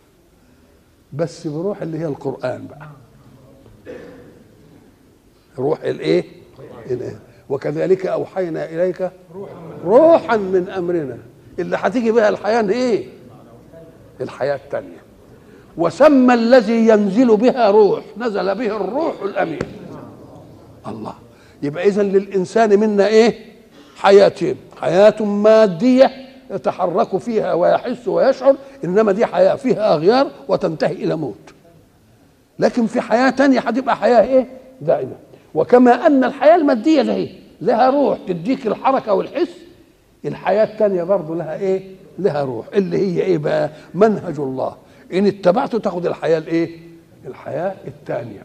بس 1.12 1.46
بروح 1.46 1.82
اللي 1.82 1.99
هي 1.99 2.06
القرآن 2.06 2.66
بقى. 2.66 2.88
روح 5.58 5.80
الإيه؟ 5.82 6.25
وكذلك 7.49 8.06
أوحينا 8.06 8.64
إليك 8.64 9.11
روحا 9.84 10.37
من 10.37 10.68
أمرنا. 10.68 11.18
اللي 11.58 11.76
هتيجي 11.80 12.11
بها 12.12 12.28
الحياة 12.28 12.70
إيه؟ 12.70 13.04
الحياة 14.20 14.54
الثانية 14.56 15.02
وسمى 15.76 16.34
الذي 16.34 16.88
ينزل 16.88 17.37
بها 17.37 17.70
روح 17.70 18.04
نزل 18.18 18.54
به 18.54 18.66
الروح 18.76 19.14
الأمين. 19.22 19.58
الله. 20.88 21.14
يبقى 21.62 21.88
إذا 21.88 22.02
للإنسان 22.02 22.80
منا 22.80 23.06
إيه؟ 23.06 23.38
حياتين 23.96 24.56
حياة 24.80 25.22
مادية 25.22 26.11
يتحرك 26.50 27.16
فيها 27.16 27.52
ويحس 27.54 28.08
ويشعر 28.08 28.56
إنما 28.84 29.12
دي 29.12 29.26
حياة 29.26 29.54
فيها 29.54 29.94
أغيار 29.94 30.30
وتنتهي 30.49 30.92
إلى 30.92 31.16
موت. 31.16 31.37
لكن 32.58 32.87
في 32.87 33.00
حياة 33.00 33.30
تانية 33.30 33.61
هتبقى 33.61 33.96
حياة 33.96 34.22
إيه؟ 34.22 34.46
دائمة. 34.80 35.16
وكما 35.54 36.06
أن 36.06 36.25
الحياة 36.25 36.56
المادية 36.56 37.02
ده 37.02 37.28
لها 37.61 37.90
روح. 37.90 38.18
تديك 38.28 38.66
الحركة 38.66 39.14
والحس. 39.14 39.50
الحياة 40.25 40.64
التانية 40.64 41.02
برضه 41.02 41.37
لها 41.37 41.56
إيه؟ 41.59 41.82
لها 42.18 42.42
روح. 42.44 42.66
اللي 42.75 42.99
هي 42.99 43.23
إيه 43.23 43.38
بقى؟ 43.38 43.71
منهج 43.94 44.38
الله. 44.38 44.76
إن 45.12 45.26
اتبعته 45.26 45.78
تاخد 45.78 46.06
الحياة 46.06 46.38
الإيه؟ 46.38 46.78
الحياة 47.26 47.75
الثانية 47.87 48.40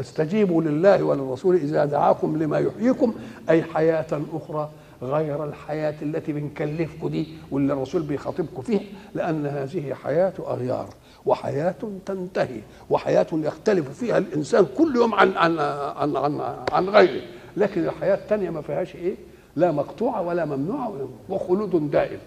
استجيبوا 0.00 0.62
لله 0.62 1.02
وللرسول 1.02 1.56
إذا 1.56 1.84
دعاكم 1.84 2.42
لما 2.42 2.58
يحييكم 2.58 3.14
أي 3.50 3.62
حياة 3.62 4.06
أخرى 4.32 4.70
غير 5.02 5.44
الحياة 5.44 5.94
التي 6.02 6.32
بنكلفكم 6.32 7.08
دي 7.08 7.26
واللي 7.50 7.72
الرسول 7.72 8.02
بيخاطبكم 8.02 8.62
فيها 8.62 8.80
لأن 9.14 9.46
هذه 9.46 9.94
حياة 9.94 10.32
أغيار. 10.46 10.88
وحياة 11.26 11.74
تنتهي 12.06 12.60
وحياة 12.90 13.26
يختلف 13.32 13.88
فيها 14.00 14.18
الإنسان 14.18 14.66
كل 14.78 14.96
يوم 14.96 15.14
عن 15.14 15.32
عن 15.36 15.58
عن 15.58 16.16
عن, 16.16 16.40
عن 16.72 16.88
غيره. 16.88 17.22
لكن 17.56 17.84
الحياة 17.84 18.14
الثانية 18.14 18.50
ما 18.50 18.62
فيهاش 18.62 18.94
إيه؟ 18.94 19.14
لا 19.56 19.72
مقطوعة 19.72 20.22
ولا 20.22 20.44
ممنوعة 20.44 21.08
وخلود 21.28 21.90
دائم. 21.90 22.18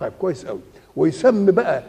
طيب 0.00 0.12
كويس 0.20 0.46
قوي 0.46 0.60
ويسمي 0.96 1.52
بقى 1.52 1.82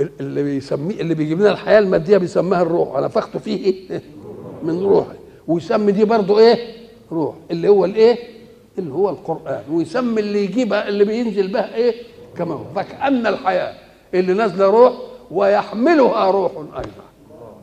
اللي 0.00 0.42
بيسميه 0.42 1.00
اللي 1.00 1.14
بيجيب 1.14 1.40
لنا 1.40 1.50
الحياة 1.50 1.78
المادية 1.78 2.16
بيسميها 2.18 2.62
الروح. 2.62 2.96
أنا 2.96 3.08
فيه 3.08 3.64
إيه؟ 3.64 4.02
من 4.64 4.82
روحي. 4.82 5.16
ويسمي 5.48 5.92
دي 5.92 6.04
برضه 6.04 6.38
إيه؟ 6.38 6.56
روح. 7.12 7.34
اللي 7.50 7.68
هو 7.68 7.84
الإيه؟ 7.84 8.18
اللي 8.78 8.92
هو 8.92 9.10
القرآن. 9.10 9.62
ويسمي 9.70 10.20
اللي 10.20 10.44
يجيبها 10.44 10.88
اللي 10.88 11.04
بينزل 11.04 11.48
بها 11.48 11.74
إيه؟ 11.74 11.94
كما 12.36 12.54
هو. 12.54 12.64
فكأن 12.74 13.26
الحياة. 13.26 13.74
اللي 14.14 14.32
نازلة 14.32 14.66
روح 14.66 14.92
ويحملها 15.32 16.30
روح 16.30 16.52
أيضا. 16.56 17.04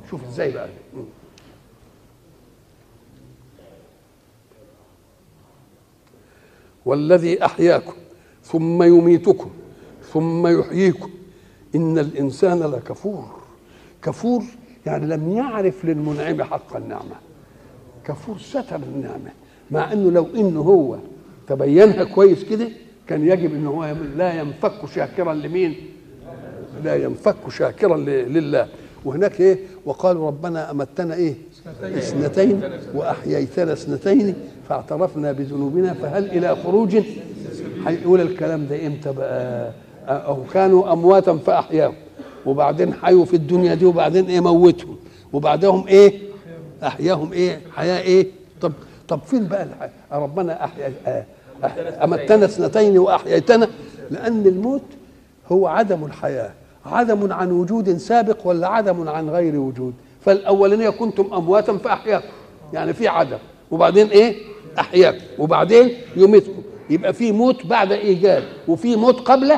شوف 0.09 0.23
إزاي 0.29 0.51
بقى. 0.51 0.69
والذي 6.85 7.45
أحياكم 7.45 7.93
ثم 8.43 8.83
يميتكم 8.83 9.49
ثم 10.13 10.47
يحييكم. 10.47 11.09
إن 11.75 11.97
الإنسان 11.97 12.59
لكفور. 12.59 13.25
كفور 14.03 14.43
يعني 14.85 15.05
لم 15.05 15.31
يعرف 15.31 15.85
للمنعم 15.85 16.43
حق 16.43 16.75
النعمة. 16.75 17.15
كفور 18.05 18.38
ستر 18.38 18.75
النعمة. 18.75 19.31
مع 19.71 19.93
إنه 19.93 20.11
لو 20.11 20.27
إنه 20.35 20.61
هو 20.61 20.97
تبينها 21.47 22.03
كويس 22.03 22.43
كده 22.43 22.69
كان 23.07 23.27
يجب 23.27 23.53
ان 23.53 23.67
هو 23.67 23.95
لا 24.15 24.39
ينفك 24.39 24.85
شاكرا 24.95 25.33
لمين؟ 25.33 25.98
لا 26.83 26.95
ينفك 26.95 27.36
شاكرا 27.50 27.98
لله. 27.98 28.67
وهناك 29.05 29.39
إيه؟ 29.41 29.59
وقالوا 29.86 30.27
ربنا 30.27 30.71
أمتنا 30.71 31.15
إيه؟ 31.15 31.33
اثنتين. 31.83 32.62
وأحييتنا 32.93 33.74
اثنتين 33.74 34.36
فاعترفنا 34.69 35.31
بذنوبنا 35.31 35.93
فهل 35.93 36.25
إلى 36.25 36.55
خروج؟ 36.55 36.98
هيقول 37.88 38.21
الكلام 38.21 38.67
ده 38.67 38.88
إمتى 38.88 39.12
بقى؟ 39.12 39.71
أو 40.07 40.43
كانوا 40.53 40.93
أمواتا 40.93 41.38
فأحياهم. 41.38 41.93
وبعدين 42.45 42.93
حيوا 42.93 43.25
في 43.25 43.36
الدنيا 43.36 43.75
دي 43.75 43.86
وبعدين 43.86 44.25
إيه؟ 44.25 44.39
موتهم. 44.39 44.98
وبعدهم 45.33 45.88
إيه؟ 45.88 46.13
أحياهم 46.83 47.33
إيه؟ 47.33 47.59
حياة 47.75 48.01
إيه؟ 48.01 48.27
طب 48.62 48.71
طب 49.07 49.19
فين 49.25 49.48
بقى 49.48 49.63
الحياة؟ 49.63 49.91
ربنا 50.12 50.63
احيا 50.65 50.93
أمتنا 52.03 52.45
اثنتين 52.45 52.98
وأحييتنا. 52.98 53.67
لأن 54.12 54.48
الموت 54.48 54.81
هو 55.51 55.67
عدم 55.67 56.05
الحياة. 56.05 56.51
عدم 56.93 57.34
عن 57.34 57.51
وجود 57.51 57.98
سابق 57.98 58.38
ولا 58.43 58.67
عدم 58.67 59.10
عن 59.10 59.29
غير 59.29 59.55
وجود؟ 59.55 59.93
فالاولانيه 60.22 60.89
كنتم 60.89 61.34
أمواتا 61.34 61.77
فأحياكم. 61.77 62.27
يعني 62.74 62.93
في 62.93 63.08
عدم. 63.08 63.38
وبعدين 63.72 64.08
إيه؟ 64.08 64.36
أحياكم. 64.79 65.24
وبعدين 65.39 65.91
يميتكم. 66.15 66.62
يبقى 66.89 67.13
في 67.13 67.31
موت 67.31 67.65
بعد 67.65 67.91
إيجاد. 67.91 68.43
وفي 68.67 68.96
موت 68.96 69.19
قبل؟ 69.19 69.53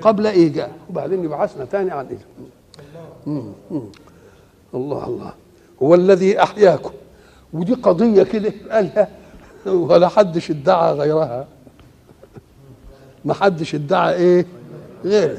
قبل 0.00 0.26
إيجاد. 0.26 0.70
وبعدين 0.90 1.24
يبعثنا 1.24 1.64
ثاني 1.64 1.90
عن 1.90 2.06
إيجاد. 2.06 2.26
الله 4.74 5.06
الله. 5.06 5.32
هو 5.82 5.94
الذي 5.94 6.42
أحياكم. 6.42 6.90
ودي 7.52 7.74
قضية 7.74 8.22
كده 8.22 8.52
قالها. 8.70 9.08
ولا 9.66 10.08
حدش 10.08 10.50
ادعى 10.50 10.92
غيرها. 10.92 11.48
ما 13.24 13.34
حدش 13.34 13.74
ادعى 13.74 14.14
إيه؟ 14.14 14.46
غير 15.04 15.38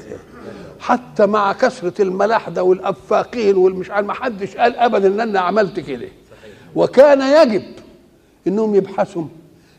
حتى 0.88 1.26
مع 1.26 1.54
كثرة 1.54 2.02
الملاحدة 2.02 2.64
والأفاقين 2.64 3.56
والمش 3.56 3.92
عارف 3.92 4.08
ما 4.08 4.14
حدش 4.14 4.58
قال 4.58 4.76
أبدا 4.76 5.08
إن 5.08 5.20
أنا 5.20 5.40
عملت 5.40 5.80
كده. 5.80 6.08
وكان 6.76 7.22
يجب 7.22 7.64
إنهم 8.48 8.76
يبحثوا. 8.76 9.24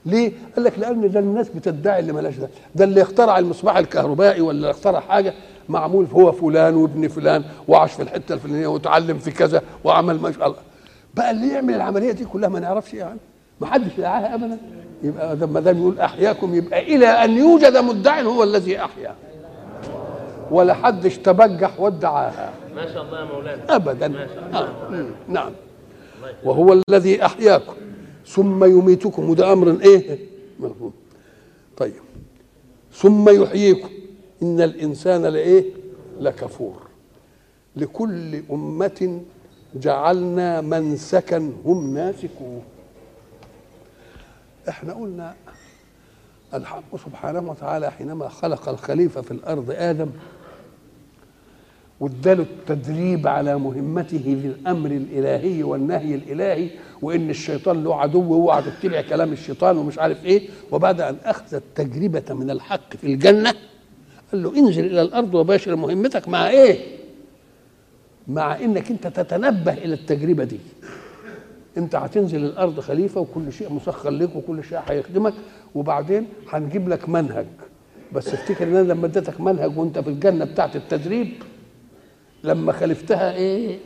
ليه؟ 0.06 0.32
قال 0.56 0.64
لك 0.64 0.78
لأن 0.78 1.10
ده 1.10 1.20
الناس 1.20 1.48
بتدعي 1.48 2.00
اللي 2.00 2.12
ملاش 2.12 2.36
ده. 2.36 2.48
ده 2.74 2.84
اللي 2.84 3.02
اخترع 3.02 3.38
المصباح 3.38 3.76
الكهربائي 3.76 4.40
ولا 4.40 4.70
اخترع 4.70 5.00
حاجة. 5.00 5.34
معمول 5.68 6.06
هو 6.12 6.32
فلان 6.32 6.74
وابن 6.74 7.08
فلان 7.08 7.44
وعاش 7.68 7.92
في 7.92 8.02
الحتة 8.02 8.32
الفلانية 8.34 8.66
وتعلم 8.66 9.18
في 9.18 9.30
كذا 9.30 9.62
وعمل 9.84 10.20
ما 10.20 10.32
شاء 10.32 10.46
الله. 10.46 10.58
بقى 11.14 11.30
اللي 11.30 11.48
يعمل 11.48 11.74
العملية 11.74 12.12
دي 12.12 12.24
كلها 12.24 12.48
ما 12.48 12.60
نعرفش 12.60 12.94
يعني. 12.94 13.18
ما 13.60 13.66
حدش 13.66 13.92
دعاها 13.98 14.34
أبدا. 14.34 14.58
يبقى 15.02 15.36
ما 15.36 15.60
دام 15.60 15.78
يقول 15.78 16.00
أحياكم 16.00 16.54
يبقى 16.54 16.94
إلى 16.94 17.06
أن 17.06 17.30
يوجد 17.38 17.76
مدع 17.76 18.20
هو 18.20 18.42
الذي 18.42 18.80
أحيا. 18.84 19.14
ولا 20.50 20.74
حدش 20.74 21.18
تبجح 21.18 21.80
وادعاها. 21.80 22.52
ما 22.74 22.92
شاء 22.92 23.02
الله 23.02 23.20
يا 23.20 23.24
مولانا. 23.24 23.76
ابدا. 23.76 24.08
ما 24.08 24.26
شاء 24.26 24.46
الله. 24.46 24.58
آه. 24.60 25.10
نعم. 25.28 25.52
وهو 26.44 26.82
الذي 26.90 27.24
أحياكم. 27.24 27.74
ثم 28.26 28.64
يميتكم. 28.64 29.30
وده 29.30 29.52
أمر 29.52 29.76
إيه؟ 29.82 30.18
مفهوم. 30.60 30.92
طيب. 31.76 31.92
ثم 32.92 33.42
يحييكم. 33.42 33.88
إن 34.42 34.60
الإنسان 34.60 35.26
لإيه؟ 35.26 35.64
لكفور. 36.20 36.82
لكل 37.76 38.42
أمة 38.50 39.20
جعلنا 39.74 40.60
منسكا. 40.60 41.52
هم 41.64 41.94
ناسكوه. 41.94 42.62
إحنا 44.68 44.92
قلنا 44.92 45.34
الحق 46.54 46.96
سبحانه 47.06 47.50
وتعالى 47.50 47.90
حينما 47.90 48.28
خلق 48.28 48.68
الخليفة 48.68 49.20
في 49.20 49.30
الأرض 49.30 49.70
آدم 49.70 50.10
واداله 52.00 52.42
التدريب 52.42 53.26
على 53.28 53.58
مهمته 53.58 54.22
للامر 54.44 54.90
الإلهي 54.90 55.62
والنهي 55.62 56.14
الإلهي 56.14 56.70
وإن 57.02 57.30
الشيطان 57.30 57.84
له 57.84 57.94
عدو 58.00 58.32
واوعى 58.32 58.62
تتبع 58.62 59.00
كلام 59.00 59.32
الشيطان 59.32 59.76
ومش 59.76 59.98
عارف 59.98 60.24
إيه. 60.24 60.48
وبعد 60.72 61.00
أن 61.00 61.16
أخذ 61.24 61.54
التجربة 61.54 62.34
من 62.34 62.50
الحق 62.50 62.96
في 62.96 63.06
الجنة 63.06 63.54
قال 64.32 64.42
له 64.42 64.58
انزل 64.58 64.84
إلى 64.86 65.02
الأرض 65.02 65.34
وباشر 65.34 65.76
مهمتك 65.76 66.28
مع 66.28 66.50
إيه؟ 66.50 66.78
مع 68.28 68.56
إنك 68.60 68.90
أنت 68.90 69.06
تتنبه 69.06 69.72
إلى 69.72 69.94
التجربة 69.94 70.44
دي. 70.44 70.58
أنت 71.78 71.94
هتنزل 71.94 72.44
الأرض 72.44 72.80
خليفة 72.80 73.20
وكل 73.20 73.52
شيء 73.52 73.72
مسخر 73.72 74.10
لك 74.10 74.36
وكل 74.36 74.64
شيء 74.64 74.78
هيخدمك 74.88 75.34
وبعدين 75.74 76.26
هنجيب 76.52 76.88
لك 76.88 77.08
منهج. 77.08 77.46
بس 78.12 78.28
افتكر 78.28 78.64
إن 78.68 78.76
أنا 78.76 78.92
لما 78.92 79.06
اديتك 79.06 79.40
منهج 79.40 79.78
وأنت 79.78 79.98
في 79.98 80.10
الجنة 80.10 80.44
بتاعت 80.44 80.76
التدريب 80.76 81.28
لما 82.44 82.72
خلفتها 82.72 83.32
إيه؟ 83.32 83.78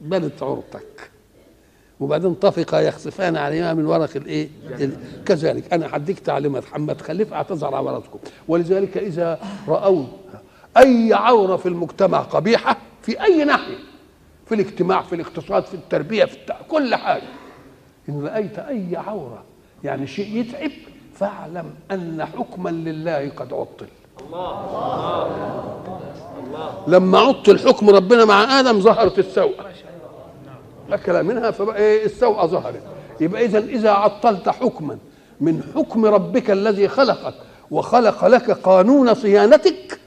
بنت 0.00 0.42
عورتك. 0.42 1.10
وبعدين 2.00 2.34
طفقا 2.34 2.80
يخسفان 2.80 3.36
عليها 3.36 3.74
من 3.74 3.86
ورق 3.86 4.10
الإيه؟ 4.16 4.48
كذلك. 5.26 5.72
أنا 5.72 5.96
هديك 5.96 6.18
تعليمات 6.18 6.64
حما 6.64 6.92
تخلف 6.92 7.32
اعتذر 7.32 7.74
عورتكم 7.74 8.18
ولذلك 8.48 8.96
إذا 8.98 9.40
رأوا 9.68 10.06
أي 10.76 11.12
عورة 11.12 11.56
في 11.56 11.66
المجتمع 11.66 12.18
قبيحة 12.20 12.76
في 13.02 13.22
أي 13.22 13.44
ناحية 13.44 13.76
في 14.46 14.54
الاجتماع 14.54 15.02
في 15.02 15.14
الاقتصاد 15.14 15.64
في 15.64 15.74
التربية 15.74 16.24
في 16.24 16.36
التع... 16.36 16.56
كل 16.68 16.94
حاجة. 16.94 17.28
إن 18.08 18.26
رأيت 18.26 18.58
أي 18.58 18.96
عورة 18.96 19.44
يعني 19.84 20.06
شيء 20.06 20.36
يتعب 20.36 20.70
فاعلم 21.14 21.74
أن 21.90 22.24
حكما 22.24 22.70
لله 22.70 23.28
قد 23.28 23.52
عطل. 23.52 23.86
لما 26.86 27.18
عطل 27.18 27.58
حكم 27.58 27.90
ربنا 27.90 28.24
مع 28.24 28.60
آدم 28.60 28.80
ظهرت 28.80 29.18
السوءه 29.18 29.66
اكل 30.92 31.22
منها 31.22 31.50
فبقى 31.50 31.76
إيه 31.76 32.04
السوءه 32.04 32.46
ظهرت. 32.46 32.82
يبقى 33.20 33.44
اذا 33.44 33.58
إذا 33.58 33.90
عطلت 33.90 34.48
حكما 34.48 34.98
من 35.40 35.62
حكم 35.74 36.04
ربك 36.06 36.50
الذي 36.50 36.88
خلقك 36.88 37.34
وخلق 37.70 38.26
لك 38.26 38.50
قانون 38.50 39.14
صيانتك 39.14 40.00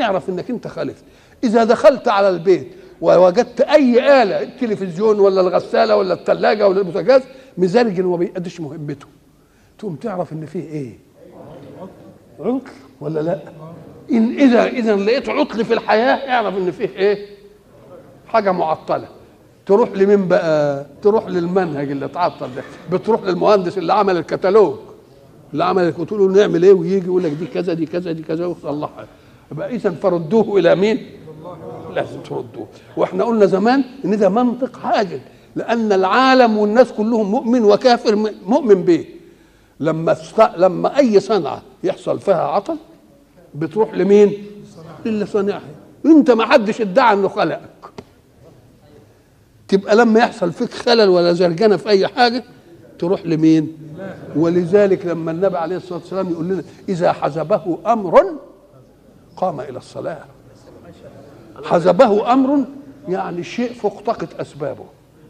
اعرف 0.00 0.28
إنك 0.28 0.50
أنت 0.50 0.66
خالفت 0.68 1.04
إذا 1.44 1.64
دخلت 1.64 2.08
على 2.08 2.28
البيت 2.28 2.72
ووجدت 3.00 3.60
أي 3.60 4.22
آلة 4.22 4.42
التلفزيون 4.42 5.20
ولا 5.20 5.40
الغسالة 5.40 5.96
ولا 5.96 6.14
الثلاجه 6.14 6.68
ولا 6.68 6.78
البوتاجاز 6.78 7.22
مزرجن 7.58 8.04
وما 8.04 8.16
بيأديش 8.16 8.60
مهمته 8.60 9.06
تقوم 9.78 9.96
تعرف 9.96 10.32
إن 10.32 10.46
فيه 10.46 10.64
إيه؟ 10.68 10.98
عطل. 12.40 12.60
ولا 13.00 13.20
لا؟ 13.20 13.38
إن 14.12 14.34
إذا 14.38 14.64
إذا 14.66 14.96
لقيت 14.96 15.28
عطل 15.28 15.64
في 15.64 15.74
الحياة 15.74 16.30
اعرف 16.30 16.56
إن 16.56 16.70
فيه 16.70 16.88
إيه؟ 16.96 17.26
حاجة 18.28 18.52
معطلة. 18.52 19.08
تروح 19.66 19.90
لمين 19.92 20.28
بقى 20.28 20.86
تروح 21.02 21.26
للمنهج 21.28 21.90
اللي 21.90 22.04
اتعطل 22.04 22.48
ده. 22.56 22.62
بتروح 22.92 23.22
للمهندس 23.22 23.78
اللي 23.78 23.92
عمل 23.92 24.16
الكتالوج. 24.16 24.74
اللي 25.52 25.64
عمل 25.64 25.92
تقول 25.92 26.20
له 26.34 26.40
نعمل 26.40 26.62
إيه؟ 26.62 26.72
ويجي 26.72 27.06
يقول 27.06 27.22
لك 27.24 27.32
دي 27.32 27.46
كذا 27.46 27.72
دي 27.72 27.86
كذا 27.86 28.12
دي 28.12 28.22
كذا 28.22 28.46
وصلحها 28.46 29.06
يبقى 29.52 29.74
إذا 29.74 29.90
فردوه 29.90 30.58
إلى 30.58 30.74
مين؟ 30.74 31.06
لازم 31.94 32.20
تردوه. 32.20 32.66
وإحنا 32.96 33.24
قلنا 33.24 33.46
زمان 33.46 33.84
إن 34.04 34.18
ده 34.18 34.28
منطق 34.28 34.86
عاجل 34.86 35.20
لأن 35.56 35.92
العالم 35.92 36.58
والناس 36.58 36.92
كلهم 36.92 37.30
مؤمن 37.30 37.64
وكافر 37.64 38.32
مؤمن 38.46 38.82
به. 38.82 39.04
لما 39.80 40.16
لما 40.56 40.98
أي 40.98 41.20
صنعة 41.20 41.62
يحصل 41.84 42.18
فيها 42.20 42.42
عطل 42.42 42.76
بتروح 43.54 43.94
لمين؟ 43.94 44.32
للي 45.06 45.26
صانعها 45.26 45.60
انت 46.06 46.30
ما 46.30 46.46
حدش 46.46 46.80
ادعى 46.80 47.14
انه 47.14 47.28
خلقك. 47.28 47.60
تبقى 49.68 49.96
لما 49.96 50.20
يحصل 50.20 50.52
فيك 50.52 50.70
خلل 50.70 51.08
ولا 51.08 51.32
زرجنة 51.32 51.76
في 51.76 51.88
أي 51.88 52.08
حاجة 52.08 52.44
تروح 52.98 53.26
لمين؟ 53.26 53.76
ولذلك 54.36 55.06
لما 55.06 55.30
النبي 55.30 55.56
عليه 55.58 55.76
الصلاة 55.76 55.98
والسلام 55.98 56.30
يقول 56.30 56.44
لنا 56.48 56.62
إذا 56.88 57.12
حزبه 57.12 57.78
أمر 57.86 58.24
قام 59.36 59.60
إلى 59.60 59.78
الصلاة. 59.78 60.24
حزبه 61.64 62.32
أمر 62.32 62.64
يعني 63.08 63.44
شيء 63.44 63.72
فوق 63.72 64.00
طاقة 64.02 64.28
أسبابه. 64.40 64.84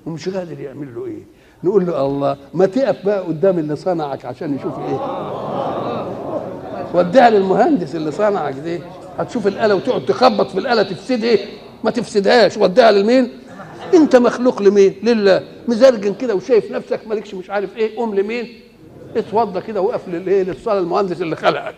ومش 0.06 0.28
قادر 0.28 0.61
يعمل 0.61 0.94
له 0.94 1.06
إيه. 1.06 1.22
نقول 1.64 1.87
له 1.87 2.06
الله 2.06 2.37
ما 2.54 2.66
تقف 2.66 3.06
بقى 3.06 3.20
قدام 3.20 3.59
اللي 3.59 3.76
صنعك 3.76 4.24
عشان 4.24 4.54
يشوف 4.56 4.78
إيه. 4.78 4.98
وديها 6.94 7.31
للمهندس 7.31 7.94
اللي 7.94 8.11
صنعك 8.12 8.55
دي. 8.55 8.81
هتشوف 9.18 9.46
الآلة 9.46 9.74
وتقعد 9.74 10.05
تخبط 10.07 10.50
في 10.50 10.59
الآلة 10.59 10.83
تفسد 10.83 11.24
إيه؟ 11.24 11.46
ما 11.85 11.90
تفسدهاش. 11.90 12.57
وديها 12.57 12.92
لمين 12.92 13.29
أنت 13.94 14.16
مخلوق 14.16 14.62
لمين؟ 14.62 14.94
لله. 15.03 15.42
مزرجن 15.68 16.14
كده 16.14 16.35
وشايف 16.35 16.70
نفسك 16.72 17.00
مالكش 17.07 17.35
مش 17.35 17.50
عارف 17.50 17.76
إيه 17.76 17.96
قوم 17.96 18.14
لمين؟ 18.14 18.48
اتوضى 19.16 19.61
كده 19.61 19.81
وقف 19.81 20.09
للايه 20.09 20.42
للصلاه 20.42 20.79
المهندس 20.79 21.22
اللي 21.22 21.37
خلقك. 21.37 21.74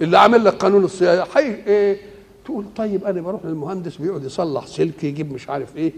اللي 0.00 0.18
عامل 0.18 0.44
لك 0.44 0.54
قانون 0.54 0.84
الصيانة. 0.84 1.24
حي 1.24 1.54
إيه؟ 1.66 1.96
تقول 2.44 2.64
طيب 2.76 3.04
أنا 3.04 3.20
بروح 3.20 3.44
للمهندس 3.44 3.96
بيقعد 3.96 4.24
يصلح 4.24 4.66
سلك 4.66 5.04
يجيب 5.04 5.32
مش 5.32 5.48
عارف 5.50 5.76
إيه. 5.76 5.92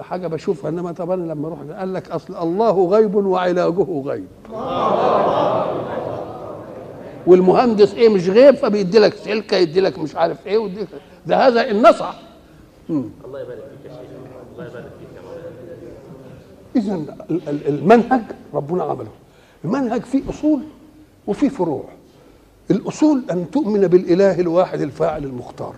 حاجة 0.00 0.26
بشوفها 0.26 0.70
إنما 0.70 0.92
طب 0.92 1.10
أنا 1.10 1.32
لما 1.32 1.46
أروح 1.48 1.58
قال 1.78 1.94
لك 1.94 2.10
أصل 2.10 2.36
الله 2.42 2.86
غيب 2.88 3.14
وعلاجه 3.14 4.02
غيب. 4.04 4.26
والمهندس 7.26 7.94
إيه 7.94 8.08
مش 8.08 8.28
غيب 8.28 8.54
فبيدي 8.54 8.98
لك 8.98 9.14
سلكة 9.14 9.56
يدي 9.56 9.80
لك 9.80 9.98
مش 9.98 10.16
عارف 10.16 10.46
إيه 10.46 10.58
ويدي 10.58 10.86
ده 11.26 11.46
هذا 11.46 11.70
النصح. 11.70 12.20
الله 12.90 13.10
يبارك 13.40 13.58
فيك 13.82 13.90
يا 13.90 13.96
شيخ. 13.96 14.10
الله 14.52 14.64
يبارك 14.66 14.84
فيك 14.84 15.06
اذا 16.76 17.04
المنهج 17.68 18.22
ربنا 18.54 18.82
عمله. 18.82 19.10
المنهج 19.64 20.02
فيه 20.02 20.22
أصول 20.30 20.60
وفيه 21.26 21.48
فروع. 21.48 21.84
الأصول 22.70 23.22
أن 23.30 23.50
تؤمن 23.50 23.86
بالإله 23.86 24.40
الواحد 24.40 24.80
الفاعل 24.80 25.24
المختار. 25.24 25.74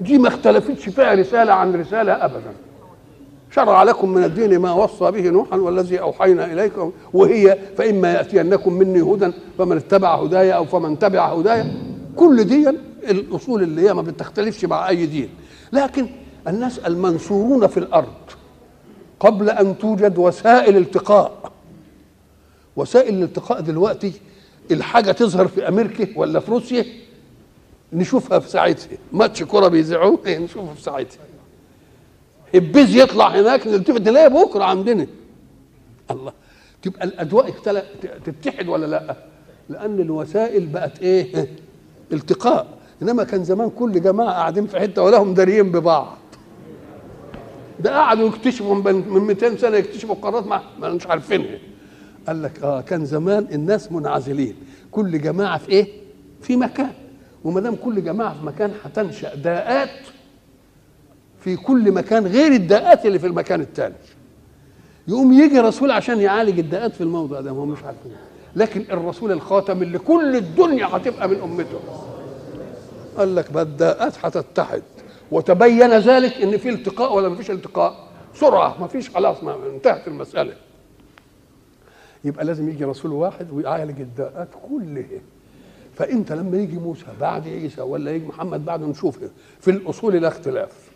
دي 0.00 0.18
ما 0.18 0.28
اختلفتش 0.28 0.88
فيها 0.88 1.14
رسالة 1.14 1.52
عن 1.52 1.80
رسالة 1.80 2.12
ابدا. 2.24 2.52
شرع 3.56 3.82
لكم 3.82 4.08
من 4.08 4.24
الدين 4.24 4.58
ما 4.58 4.72
وصى 4.72 5.10
به 5.10 5.30
نوحا 5.30 5.56
والذي 5.56 6.00
أوحينا 6.00 6.52
اليكم 6.52 6.92
وهي 7.12 7.58
فإما 7.76 8.12
يأتينكم 8.12 8.72
مني 8.72 9.00
هدى 9.00 9.32
فمن 9.58 9.76
اتبع 9.76 10.14
هدايا 10.14 10.52
أو 10.52 10.64
فمن 10.64 10.98
تبع 10.98 11.26
هدايا 11.26 11.72
كل 12.16 12.44
دي 12.44 12.68
الأصول 13.10 13.62
اللي 13.62 13.88
هي 13.88 13.94
ما 13.94 14.02
بتختلفش 14.02 14.64
مع 14.64 14.88
أي 14.88 15.06
دين. 15.06 15.28
لكن 15.72 16.08
الناس 16.48 16.78
المنصورون 16.78 17.66
في 17.66 17.76
الأرض 17.76 18.14
قبل 19.20 19.50
أن 19.50 19.78
توجد 19.78 20.18
وسائل 20.18 20.76
التقاء. 20.76 21.52
وسائل 22.76 23.14
الالتقاء 23.14 23.60
دلوقتي 23.60 24.12
الحاجة 24.70 25.12
تظهر 25.12 25.48
في 25.48 25.68
أمريكا 25.68 26.08
ولا 26.16 26.40
في 26.40 26.50
روسيا؟ 26.50 26.84
نشوفها 27.92 28.38
في 28.38 28.50
ساعتها. 28.50 28.98
ماتش 29.12 29.42
كره 29.42 29.68
بيذيعوه 29.68 30.18
نشوفه 30.26 30.74
في 30.74 30.82
ساعتها. 30.82 31.35
البيز 32.54 32.96
يطلع 32.96 33.28
هناك 33.28 33.66
نلتفت 33.66 34.00
نلاقي 34.08 34.30
بكرة 34.30 34.64
عندنا. 34.64 35.06
الله 36.10 36.32
تبقى 36.82 37.04
الاجواء 37.04 37.50
تتحد 38.24 38.68
ولا 38.68 38.86
لأ؟ 38.86 39.16
لأن 39.68 40.00
الوسائل 40.00 40.66
بقت 40.66 40.98
إيه؟ 41.02 41.48
التقاء. 42.12 42.66
إنما 43.02 43.24
كان 43.24 43.44
زمان 43.44 43.70
كل 43.70 44.00
جماعة 44.00 44.30
قاعدين 44.30 44.66
في 44.66 44.80
حتة 44.80 45.02
ولهم 45.02 45.34
داريين 45.34 45.72
ببعض. 45.72 46.16
ده 47.80 47.96
قعدوا 47.98 48.28
يكتشفوا 48.28 48.74
من 48.74 49.20
200 49.20 49.56
سنة 49.56 49.76
يكتشفوا 49.76 50.14
قارات 50.14 50.46
ما 50.46 50.62
مش 50.90 51.06
عارفينها. 51.06 51.58
قال 52.26 52.42
لك 52.42 52.62
آه 52.62 52.80
كان 52.80 53.04
زمان 53.04 53.46
الناس 53.52 53.92
منعزلين. 53.92 54.54
كل 54.90 55.20
جماعة 55.20 55.58
في 55.58 55.68
إيه؟ 55.68 55.86
في 56.42 56.56
مكان. 56.56 56.92
وما 57.44 57.60
دام 57.60 57.74
كل 57.76 58.04
جماعة 58.04 58.34
في 58.40 58.46
مكان 58.46 58.72
هتنشأ 58.84 59.34
داءات 59.34 59.88
في 61.46 61.56
كل 61.56 61.92
مكان 61.92 62.26
غير 62.26 62.52
الداءات 62.52 63.06
اللي 63.06 63.18
في 63.18 63.26
المكان 63.26 63.60
الثاني 63.60 63.94
يقوم 65.08 65.32
يجي 65.32 65.60
رسول 65.60 65.90
عشان 65.90 66.20
يعالج 66.20 66.58
الداءات 66.58 66.94
في 66.94 67.00
الموضع 67.00 67.40
ده 67.40 67.50
هم 67.50 67.68
مش 67.68 67.78
عارفين. 67.84 68.12
لكن 68.56 68.80
الرسول 68.90 69.32
الخاتم 69.32 69.82
اللي 69.82 69.98
كل 69.98 70.36
الدنيا 70.36 70.86
هتبقى 70.86 71.28
من 71.28 71.40
أمته. 71.40 71.80
قال 73.18 73.36
لك 73.36 73.52
بقى 73.52 73.62
الداءات 73.62 74.12
هتتحد. 74.24 74.82
وتبين 75.30 75.98
ذلك 75.98 76.32
إن 76.32 76.56
في 76.56 76.68
التقاء 76.68 77.16
ولا 77.16 77.28
ما 77.28 77.36
فيش 77.36 77.50
التقاء. 77.50 78.08
سرعة 78.34 78.80
ما 78.80 78.86
فيش 78.86 79.10
خلاص 79.10 79.42
ما 79.42 79.56
انتهت 79.74 80.08
المسألة. 80.08 80.52
يبقى 82.24 82.44
لازم 82.44 82.68
يجي 82.68 82.84
رسول 82.84 83.12
واحد 83.12 83.50
ويعالج 83.50 84.00
الداءات 84.00 84.48
كلها. 84.70 85.20
فإنت 85.94 86.32
لما 86.32 86.56
يجي 86.56 86.78
موسى 86.78 87.06
بعد 87.20 87.48
عيسى 87.48 87.80
ولا 87.80 88.10
يجي 88.10 88.26
محمد 88.26 88.64
بعد 88.64 88.82
نشوف 88.82 89.18
في 89.60 89.70
الأصول 89.70 90.14
لا 90.16 90.28
اختلاف. 90.28 90.95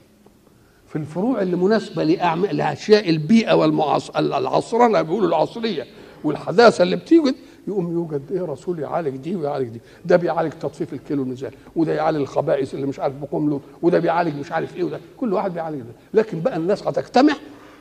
في 0.91 0.97
الفروع 0.97 1.43
اللي 1.43 1.57
مناسبة 1.57 2.05
لاعمال 2.05 2.57
لأشياء 2.57 3.11
البيئة 3.11 3.53
والعصرنه 3.55 5.03
بيقولوا 5.03 5.29
العصرية 5.29 5.87
والحداثة 6.25 6.83
اللي 6.83 6.97
بتيجي 6.97 7.35
يقوم 7.69 7.93
يوجد 7.93 8.23
إيه 8.33 8.43
رسول؟ 8.43 8.79
يعالج 8.79 9.17
دي 9.17 9.37
ويعالج 9.37 9.69
دي. 9.69 9.81
ده 10.05 10.17
بيعالج 10.17 10.53
تطفيف 10.53 10.93
الكيلو 10.93 11.23
الميزان 11.23 11.51
وده 11.77 11.93
يعالج 11.93 12.17
الخبائث 12.21 12.75
اللي 12.75 12.87
مش 12.87 13.01
عارف 13.01 13.15
بقوم 13.15 13.51
له 13.51 13.61
وده 13.83 13.99
بيعالج 13.99 14.37
مش 14.41 14.53
عارف 14.53 14.77
إيه 14.77 14.85
وده 14.85 15.01
كل 15.17 15.33
واحد 15.33 15.55
بيعالج 15.55 15.79
ده. 15.81 15.93
لكن 16.15 16.41
بقى 16.41 16.57
الناس 16.57 16.87
هتجتمع 16.89 17.35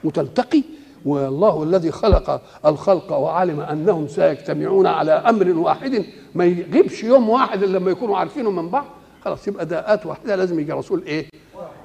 وتلتقي 0.04 0.64
والله 1.06 1.64
الذي 1.64 1.92
خلق 1.92 2.42
الخلق 2.66 3.12
وعلم 3.14 3.60
أنهم 3.60 4.08
سيجتمعون 4.08 4.88
على 4.88 5.12
أمر 5.12 5.50
واحد 5.52 6.06
ما 6.36 6.46
يغيبش 6.46 7.04
يوم 7.04 7.30
واحد 7.30 7.64
إلا 7.64 7.78
لما 7.78 7.92
يكونوا 7.92 8.18
عارفينه 8.18 8.52
من 8.52 8.70
بعض. 8.70 8.86
خلاص 9.26 9.48
يبقى 9.48 9.66
داءات 9.66 10.06
واحدة 10.06 10.36
لازم 10.36 10.60
يجي 10.60 10.72
رسول 10.72 11.04
إيه؟ 11.08 11.26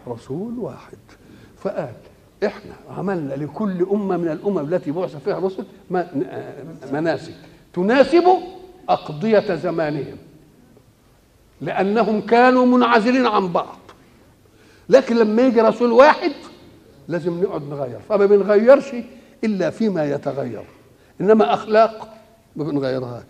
رسول 0.09 0.59
واحد. 0.59 0.99
فقال 1.59 1.93
إحنا 2.47 2.73
عملنا 2.97 3.35
لكل 3.35 3.87
أمة 3.93 4.17
من 4.17 4.29
الأمم 4.29 4.59
التي 4.59 4.91
بعث 4.91 5.17
فيها 5.17 5.39
رسل 5.39 5.65
مناسك. 6.93 7.35
تناسب 7.75 8.25
أقضية 8.89 9.55
زمانهم 9.55 10.17
لأنهم 11.61 12.21
كانوا 12.21 12.67
منعزلين 12.67 13.27
عن 13.27 13.53
بعض. 13.53 13.79
لكن 14.89 15.17
لما 15.17 15.43
يجي 15.43 15.61
رسول 15.61 15.93
واحد 15.93 16.33
لازم 17.09 17.43
نقعد 17.43 17.63
نغير. 17.63 17.99
فما 18.09 18.27
بنغيرش 18.27 18.95
إلا 19.45 19.71
فيما 19.71 20.05
يتغير. 20.05 20.65
إنما 21.21 21.55
أخلاق 21.55 22.15
ما 22.57 22.65
بنغيرهاش. 22.65 23.25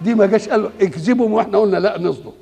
دي 0.00 0.14
ما 0.14 0.26
جاش 0.26 0.48
قال 0.48 0.70
اكذبوا 0.80 1.28
وإحنا 1.28 1.58
قلنا 1.58 1.76
لا 1.76 1.98
نصدق. 2.00 2.34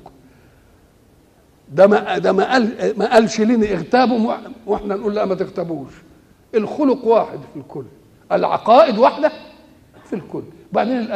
ده 1.71 1.87
ما 1.87 2.17
ده 2.17 2.31
ما 2.31 2.51
قال 2.51 2.93
ما 2.97 3.13
قالش 3.13 3.41
لنا 3.41 3.71
اغتابوا 3.73 4.33
وإحنا 4.65 4.95
نقول 4.95 5.15
لا 5.15 5.25
ما 5.25 5.35
تغتابوش. 5.35 5.91
الخلق 6.55 7.05
واحد 7.05 7.39
في 7.53 7.59
الكل 7.59 7.85
العقائد 8.31 8.97
واحدة 8.97 9.31
في 10.09 10.13
الكل. 10.15 10.43
بعدين 10.71 11.07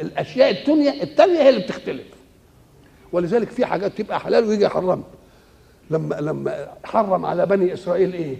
الأشياء 0.00 0.50
الدنيا 0.50 1.02
الثانية 1.02 1.38
هي 1.42 1.48
اللي 1.48 1.60
بتختلف. 1.60 2.06
ولذلك 3.12 3.48
في 3.48 3.66
حاجات 3.66 3.98
تبقى 3.98 4.20
حلال 4.20 4.44
ويجي 4.44 4.64
يحرمها 4.64 4.98
لما 5.90 6.14
لما 6.14 6.68
حرم 6.84 7.26
على 7.26 7.46
بني 7.46 7.74
إسرائيل 7.74 8.12
إيه؟ 8.12 8.36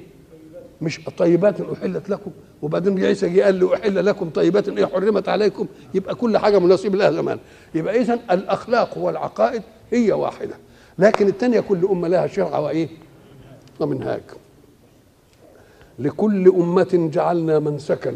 مش 0.80 1.00
طيبات 1.16 1.60
أحلت 1.60 2.10
لكم. 2.10 2.30
وبعدين 2.62 3.04
عيسى 3.04 3.28
جه 3.28 3.42
قال 3.42 3.60
له 3.60 3.74
أحل 3.74 4.06
لكم 4.06 4.30
طيبات 4.30 4.68
إيه 4.68 4.86
حرمت 4.86 5.28
عليكم؟ 5.28 5.66
يبقى 5.94 6.14
كل 6.14 6.38
حاجة 6.38 6.58
مناسبة 6.58 6.98
لها 6.98 7.10
زمان. 7.10 7.38
يبقى 7.74 8.00
اذا 8.00 8.14
الأخلاق 8.30 8.98
والعقائد 8.98 9.62
هي 9.92 10.12
واحدة. 10.12 10.54
لكن 10.98 11.28
الثانية 11.28 11.60
كل 11.60 11.84
أمة 11.90 12.08
لها 12.08 12.26
شرع 12.26 12.58
وإيه؟ 12.58 12.88
ومنهاج. 13.80 14.22
لكل 15.98 16.48
أمة 16.48 17.10
جعلنا 17.12 17.58
منسكا. 17.58 18.14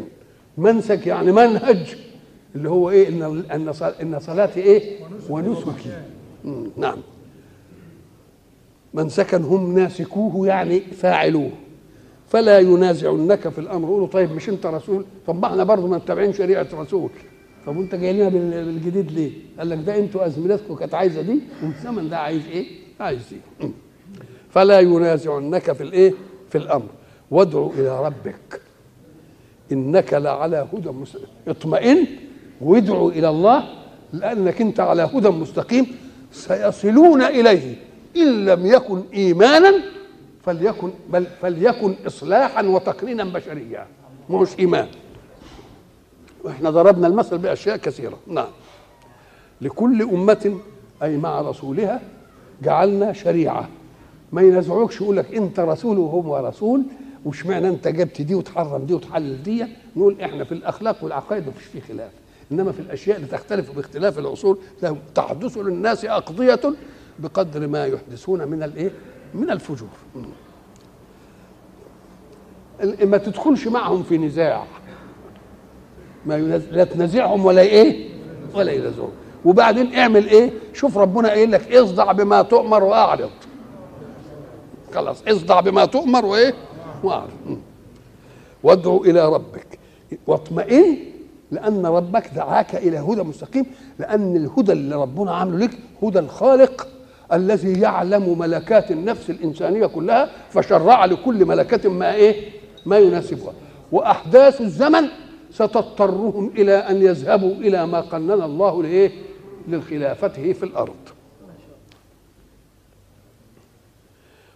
منسك 0.57 1.07
يعني 1.07 1.31
منهج 1.31 1.95
اللي 2.55 2.69
هو 2.69 2.89
إن 2.89 3.43
إن 3.51 3.73
إن 4.01 4.19
صلاتي 4.19 4.59
إيه؟ 4.59 4.99
ونسكي. 5.29 6.01
نعم. 6.77 6.97
منسكا 8.93 9.37
هم 9.37 9.79
ناسكوه 9.79 10.47
يعني 10.47 10.79
فاعلوه. 10.79 11.49
فلا 12.29 12.59
ينازعنك 12.59 13.49
في 13.49 13.59
الأمر. 13.59 13.87
قولوا 13.89 14.07
طيب 14.07 14.31
مش 14.31 14.49
أنت 14.49 14.65
رسول؟ 14.65 15.05
طب 15.27 15.41
ما 15.41 15.47
إحنا 15.47 15.63
برضه 15.63 15.87
متبعين 15.87 16.33
شريعة 16.33 16.67
رسول 16.73 17.09
طب 17.67 17.77
وانت 17.77 17.95
جاي 17.95 18.13
لنا 18.13 18.29
بالجديد 18.29 19.11
ليه؟ 19.11 19.31
قال 19.59 19.69
لك 19.69 19.77
ده 19.77 19.97
أنتوا 19.97 20.25
أزمنتكم 20.25 20.75
كانت 20.75 20.93
عايزة 20.93 21.21
دي 21.21 21.39
والزمن 21.63 22.09
ده 22.09 22.17
عايز 22.17 22.47
إيه؟ 22.47 22.65
عايز 22.99 23.21
دي. 23.29 23.69
فلا 24.49 24.79
ينازعنك 24.79 25.71
في 25.71 25.83
الإيه؟ 25.83 26.13
في 26.49 26.57
الأمر. 26.57 26.89
وادعو 27.31 27.71
إلى 27.71 28.05
ربك. 28.05 28.61
إنك 29.71 30.13
لعلى 30.13 30.67
هدى 30.73 30.89
مستقيم 30.89 31.27
اطمئن. 31.47 32.05
وادعو 32.61 33.09
إلى 33.09 33.29
الله 33.29 33.63
لأنك 34.13 34.61
أنت 34.61 34.79
على 34.79 35.09
هدى 35.13 35.29
مستقيم. 35.29 35.85
سيصلون 36.31 37.21
إليه. 37.21 37.75
إن 38.17 38.45
لم 38.45 38.65
يكن 38.65 39.01
إيمانا 39.13 39.73
فليكن 40.45 40.91
بل 41.09 41.25
فليكن 41.41 41.95
إصلاحا 42.07 42.63
وتقنينا 42.63 43.23
بشريا. 43.23 43.87
مش 44.29 44.49
إيمان. 44.59 44.87
وإحنا 46.47 46.69
ضربنا 46.69 47.07
المثل 47.07 47.37
بأشياء 47.37 47.77
كثيرة. 47.77 48.17
نعم. 48.27 48.47
لكل 49.61 50.01
أمة 50.01 50.57
أي 51.03 51.17
مع 51.17 51.41
رسولها 51.41 52.01
جعلنا 52.61 53.13
شريعة. 53.13 53.67
ما 54.31 54.41
ينازعوكش 54.41 55.01
يقول 55.01 55.17
لك 55.17 55.35
أنت 55.35 55.59
رسول 55.59 55.97
وهم 55.97 56.31
رسول 56.31 56.83
واشمعنى 57.25 57.69
أنت 57.69 57.87
جبت 57.87 58.21
دي 58.21 58.35
وتحرم 58.35 58.85
دي 58.85 58.93
وتحلل 58.93 59.43
دي؟ 59.43 59.65
نقول 59.95 60.21
إحنا 60.21 60.43
في 60.43 60.51
الأخلاق 60.51 61.03
والعقائد 61.03 61.47
مفيش 61.47 61.65
فيه 61.65 61.79
خلاف. 61.81 62.11
إنما 62.51 62.71
في 62.71 62.79
الأشياء 62.79 63.17
اللي 63.17 63.27
تختلف 63.27 63.75
باختلاف 63.75 64.19
الاصول 64.19 64.57
تحدث 65.15 65.57
للناس 65.57 66.05
أقضية 66.05 66.73
بقدر 67.19 67.67
ما 67.67 67.85
يحدثون 67.85 68.47
من 68.47 68.63
الإيه؟ 68.63 68.91
من 69.33 69.51
الفجور. 69.51 69.89
ما 73.03 73.17
تدخلش 73.17 73.67
معهم 73.67 74.03
في 74.03 74.17
نزاع. 74.17 74.63
ما 76.25 76.35
ينز- 76.37 76.73
لا 76.73 76.83
تنازعهم 76.83 77.45
ولا 77.45 77.61
إيه؟ 77.61 78.09
ولا 78.55 78.71
ينازعهم. 78.71 79.09
وبعدين 79.45 79.95
اعمل 79.95 80.27
إيه؟ 80.27 80.51
شوف 80.73 80.97
ربنا 80.97 81.29
قايل 81.29 81.51
لك 81.51 81.73
اصدع 81.73 82.11
بما 82.11 82.41
تؤمر 82.41 82.83
واعرض. 82.83 83.29
خلاص 84.95 85.23
اصدع 85.27 85.59
بما 85.59 85.85
تؤمر 85.85 86.25
وإيه؟ 86.25 86.53
واعرض. 87.03 87.29
وادعو 88.63 89.03
إلى 89.03 89.29
ربك. 89.33 89.79
واطمئن 90.27 90.97
لأن 91.51 91.85
ربك 91.85 92.27
دعاك 92.35 92.75
إلى 92.75 92.97
هدى 92.99 93.23
مستقيم 93.23 93.65
لأن 93.99 94.35
الهدى 94.35 94.71
اللي 94.71 94.95
ربنا 94.95 95.35
عامله 95.35 95.65
لك 95.65 95.71
هدى 96.03 96.19
الخالق 96.19 96.87
الذي 97.33 97.79
يعلم 97.81 98.39
ملكات 98.39 98.91
النفس 98.91 99.29
الإنسانية 99.29 99.85
كلها 99.85 100.29
فشرع 100.49 101.05
لكل 101.05 101.45
ملكة 101.45 101.89
ما 101.89 102.13
إيه؟ 102.15 102.49
ما 102.85 102.97
يناسبها. 102.97 103.53
وأحداث 103.91 104.61
الزمن 104.61 105.07
ستضطرهم 105.57 106.51
إلى 106.57 106.75
أن 106.75 107.01
يذهبوا 107.01 107.51
إلى 107.51 107.87
ما 107.87 108.01
قنن 108.01 108.41
الله 108.41 108.83
لايه 108.83 109.11
لخلافته 109.67 110.53
في 110.53 110.63
الأرض. 110.63 110.95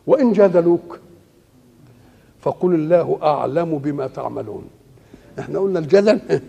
وإن 0.08 0.34
جادلوك 0.34 1.00
فقل 2.40 2.74
الله 2.74 3.20
أعلم 3.24 3.78
بما 3.78 4.08
تعملون. 4.08 4.68
إحنا 5.40 5.60
قلنا 5.60 5.80
الجدل 5.80 6.42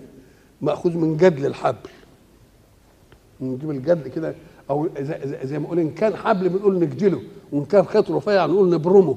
مأخوذ 0.60 0.96
من 0.96 1.16
جدل 1.16 1.46
الحبل. 1.46 1.90
نجيب 3.40 3.70
الجدل 3.70 4.08
كده 4.08 4.34
أو 4.70 4.88
زي, 5.44 5.58
ما 5.58 5.64
نقول 5.64 5.78
إن 5.78 5.90
كان 5.90 6.16
حبل 6.16 6.48
بنقول 6.48 6.78
نجدله 6.78 7.22
وإن 7.52 7.64
كان 7.64 7.84
خيط 7.84 8.10
رفيع 8.10 8.46
نقول 8.46 8.70
نبرمه. 8.70 9.16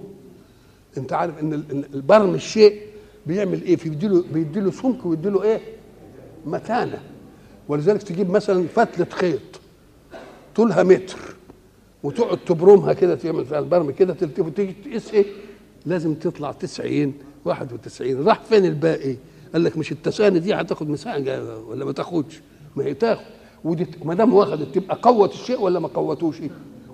أنت 0.98 1.14
عارف 1.14 1.40
إن 1.40 1.54
البرم 1.94 2.36
الشيء 2.36 2.82
بيعمل 3.28 3.62
إيه؟ 3.64 3.78
بيديله 3.78 4.24
بيديله 4.34 4.72
سمك 4.72 5.06
ويديله 5.06 5.44
إيه؟ 5.44 5.60
متانة. 6.46 7.02
ولذلك 7.68 8.04
تجيب 8.04 8.30
مثلا 8.30 8.68
فتلة 8.68 9.08
خيط 9.12 9.40
طولها 10.56 10.84
متر 10.84 11.18
وتقعد 12.04 12.38
تبرمها 12.46 12.94
كده 12.94 13.16
تعمل 13.16 13.46
فيها 13.46 13.60
البرم 13.60 13.92
كده 13.92 14.14
تلتف 14.14 14.46
وتيجي 14.46 14.74
تقيس 14.86 15.14
إيه؟ 15.14 15.26
لازم 15.86 16.14
تطلع 16.14 16.52
90 16.52 17.14
91 17.46 18.28
راح 18.28 18.42
فين 18.42 18.66
الباقي؟ 18.66 19.16
قال 19.54 19.64
لك 19.64 19.78
مش 19.78 19.92
التساني 19.92 20.40
دي 20.40 20.54
هتاخد 20.54 20.90
مساحة 20.90 21.20
ولا 21.70 21.86
ما 21.86 21.92
تاخدش؟ 21.92 22.42
ما 22.76 22.84
هي 22.86 22.94
تاخد. 22.94 23.24
ودي 23.64 23.88
ما 24.04 24.14
دام 24.14 24.34
واخدت 24.34 24.76
تبقى 24.76 25.00
قوت 25.02 25.34
الشيء 25.34 25.62
ولا 25.62 25.80
ما 25.80 25.88
قوتوش 25.88 26.36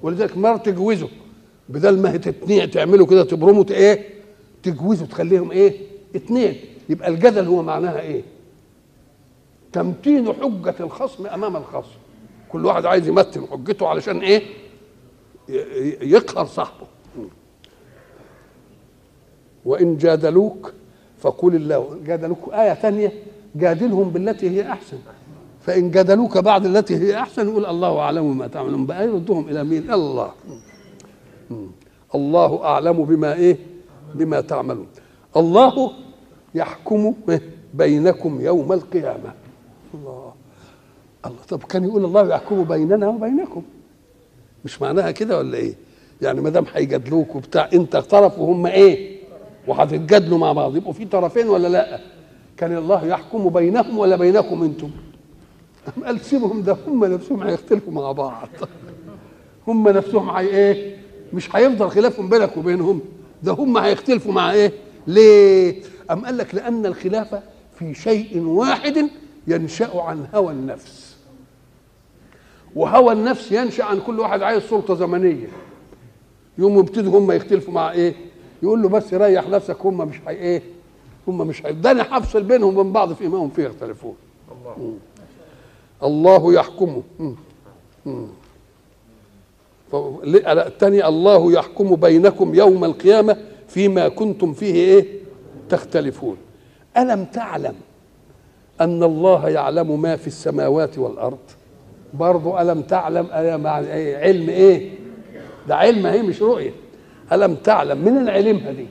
ولذلك 0.03 0.37
مره 0.37 0.57
تجوزه. 0.57 1.09
بدل 1.69 1.99
ما 2.01 2.11
هي 2.11 2.17
تتنيع 2.17 2.65
تعمله 2.65 3.05
كده 3.05 3.23
تبرمه 3.23 3.65
إيه؟ 3.71 4.05
تجوزه 4.63 5.05
تخليهم 5.05 5.51
إيه؟ 5.51 5.90
اتنين 6.15 6.55
يبقى 6.89 7.09
الجدل 7.09 7.45
هو 7.47 7.61
معناها 7.63 7.99
إيه؟ 7.99 8.21
تمتين 9.73 10.33
حجة 10.33 10.75
الخصم 10.79 11.27
أمام 11.27 11.55
الخصم. 11.55 11.97
كل 12.49 12.65
واحد 12.65 12.85
عايز 12.85 13.07
يمتن 13.07 13.45
حجته 13.51 13.87
علشان 13.87 14.23
ي- 14.23 14.41
يقهر 16.01 16.45
صاحبه. 16.45 16.87
وإن 19.65 19.97
جادلوك 19.97 20.73
فقل 21.19 21.55
الله. 21.55 21.97
جادلوك 22.05 22.49
آية 22.53 22.73
ثانية 22.73 23.11
جادلهم 23.55 24.09
بالتي 24.09 24.49
هي 24.49 24.71
أحسن. 24.71 24.97
فإن 25.61 25.91
جادلوك 25.91 26.37
بعد 26.37 26.65
التي 26.65 26.95
هي 26.97 27.17
أحسن 27.19 27.49
يقول 27.49 27.65
الله 27.65 27.99
أعلم 27.99 28.37
ما 28.37 28.47
تعملون. 28.47 28.85
بقى 28.85 29.05
يردهم 29.07 29.49
إلى 29.49 29.63
مين؟ 29.63 29.93
الله. 29.93 30.31
الله 32.15 32.63
أعلم 32.63 33.03
بما 33.05 33.33
إيه؟ 33.33 33.57
بما 34.15 34.41
تعملون. 34.41 34.87
الله 35.37 35.91
يحكم 36.55 37.13
بينكم 37.73 38.41
يوم 38.41 38.73
القيامة. 38.73 39.33
الله. 39.93 40.33
الله. 41.25 41.37
طب 41.49 41.63
كان 41.63 41.83
يقول 41.83 42.05
الله 42.05 42.35
يحكم 42.35 42.63
بيننا 42.63 43.07
وبينكم؟ 43.07 43.61
مش 44.65 44.81
معناها 44.81 45.11
كده 45.11 45.37
ولا 45.37 45.57
إيه؟ 45.57 45.73
يعني 46.21 46.41
ما 46.41 46.49
دام 46.49 46.65
هيجادلوك 46.73 47.35
وبتاع 47.35 47.69
أنت 47.73 47.95
طرف 47.97 48.39
وهم 48.39 48.65
إيه؟ 48.65 49.21
وهتتجادلوا 49.67 50.37
مع 50.37 50.53
بعض. 50.53 50.75
يبقوا 50.75 50.93
في 50.93 51.05
طرفين 51.05 51.47
ولا 51.47 51.67
لأ؟ 51.67 51.99
كان 52.57 52.77
الله 52.77 53.05
يحكم 53.05 53.49
بينهم 53.49 53.97
ولا 53.97 54.15
بينكم 54.15 54.63
أنتم؟ 54.63 54.89
قال 56.05 56.19
سيبهم 56.19 56.61
ده 56.61 56.77
هم 56.87 57.05
نفسهم 57.05 57.43
هيختلفوا 57.43 57.93
مع 57.93 58.11
بعض. 58.11 58.47
هم 59.67 59.89
نفسهم 59.89 60.29
هي 60.29 60.47
إيه؟ 60.47 60.97
مش 61.33 61.55
هيفضل 61.55 61.89
خلافهم 61.89 62.29
بينك 62.29 62.57
وبينهم. 62.57 63.01
ده 63.43 63.51
هم 63.51 63.77
هيختلفوا 63.77 64.33
مع 64.33 64.51
إيه؟ 64.53 64.71
ليه؟ 65.07 65.81
أم 66.11 66.25
قال 66.25 66.37
لك 66.37 66.55
لأن 66.55 66.85
الخلافة 66.85 67.41
في 67.79 67.93
شيء 67.93 68.39
واحد 68.39 69.09
ينشأ 69.47 70.01
عن 70.01 70.25
هوى 70.35 70.53
النفس. 70.53 71.15
وهوى 72.75 73.13
النفس 73.13 73.51
ينشأ 73.51 73.83
عن 73.83 73.99
كل 73.99 74.19
واحد 74.19 74.41
عايز 74.41 74.63
سلطة 74.63 74.95
زمنية. 74.95 75.47
يوم 76.57 76.79
يبتدوا 76.79 77.19
هم 77.19 77.31
يختلفوا 77.31 77.73
مع 77.73 77.91
إيه؟ 77.91 78.15
يقول 78.63 78.81
له 78.81 78.89
بس 78.89 79.13
ريح 79.13 79.49
نفسك 79.49 79.77
هم 79.85 79.97
مش 79.97 80.15
هي 80.27 80.35
إيه؟ 80.35 80.61
هم 81.27 81.47
مش 81.47 81.65
هي. 81.65 81.73
ده 81.73 81.91
أنا 81.91 82.17
هفصل 82.17 82.43
بينهم 82.43 82.77
وبين 82.77 82.91
بعض 82.91 83.13
فيما 83.13 83.37
هم 83.37 83.49
فيه 83.49 83.63
يختلفون 83.63 84.15
الله. 84.51 84.93
الله 86.03 86.53
يحكمه. 86.53 87.03
الثاني 89.93 91.07
الله 91.07 91.53
يحكم 91.53 91.95
بينكم 91.95 92.55
يوم 92.55 92.85
القيامة 92.85 93.37
فيما 93.73 94.07
كنتم 94.07 94.53
فيه 94.53 94.73
إيه؟ 94.73 95.05
تختلفون. 95.69 96.37
ألم 96.97 97.25
تعلم 97.25 97.75
أن 98.81 99.03
الله 99.03 99.49
يعلم 99.49 100.01
ما 100.01 100.15
في 100.15 100.27
السماوات 100.27 100.97
والأرض؟ 100.97 101.37
برضو 102.13 102.57
ألم 102.57 102.81
تعلم؟ 102.81 103.27
علم 103.31 104.49
إيه؟ 104.49 104.91
ده 105.67 105.75
علم 105.75 106.05
هي 106.05 106.21
مش 106.21 106.41
رؤية. 106.41 106.71
ألم 107.31 107.55
تعلم 107.55 107.97
من 107.97 108.17
العلمها 108.17 108.71
دي 108.71 108.87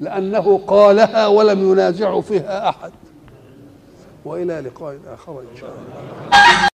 لأنه 0.00 0.60
قالها 0.66 1.26
ولم 1.26 1.72
ينازع 1.72 2.20
فيها 2.20 2.68
أحد. 2.68 2.92
وإلى 4.24 4.60
لقاء 4.60 4.98
آخر 5.14 5.40
إن 5.40 5.56
شاء 5.60 5.70
الله. 5.70 6.69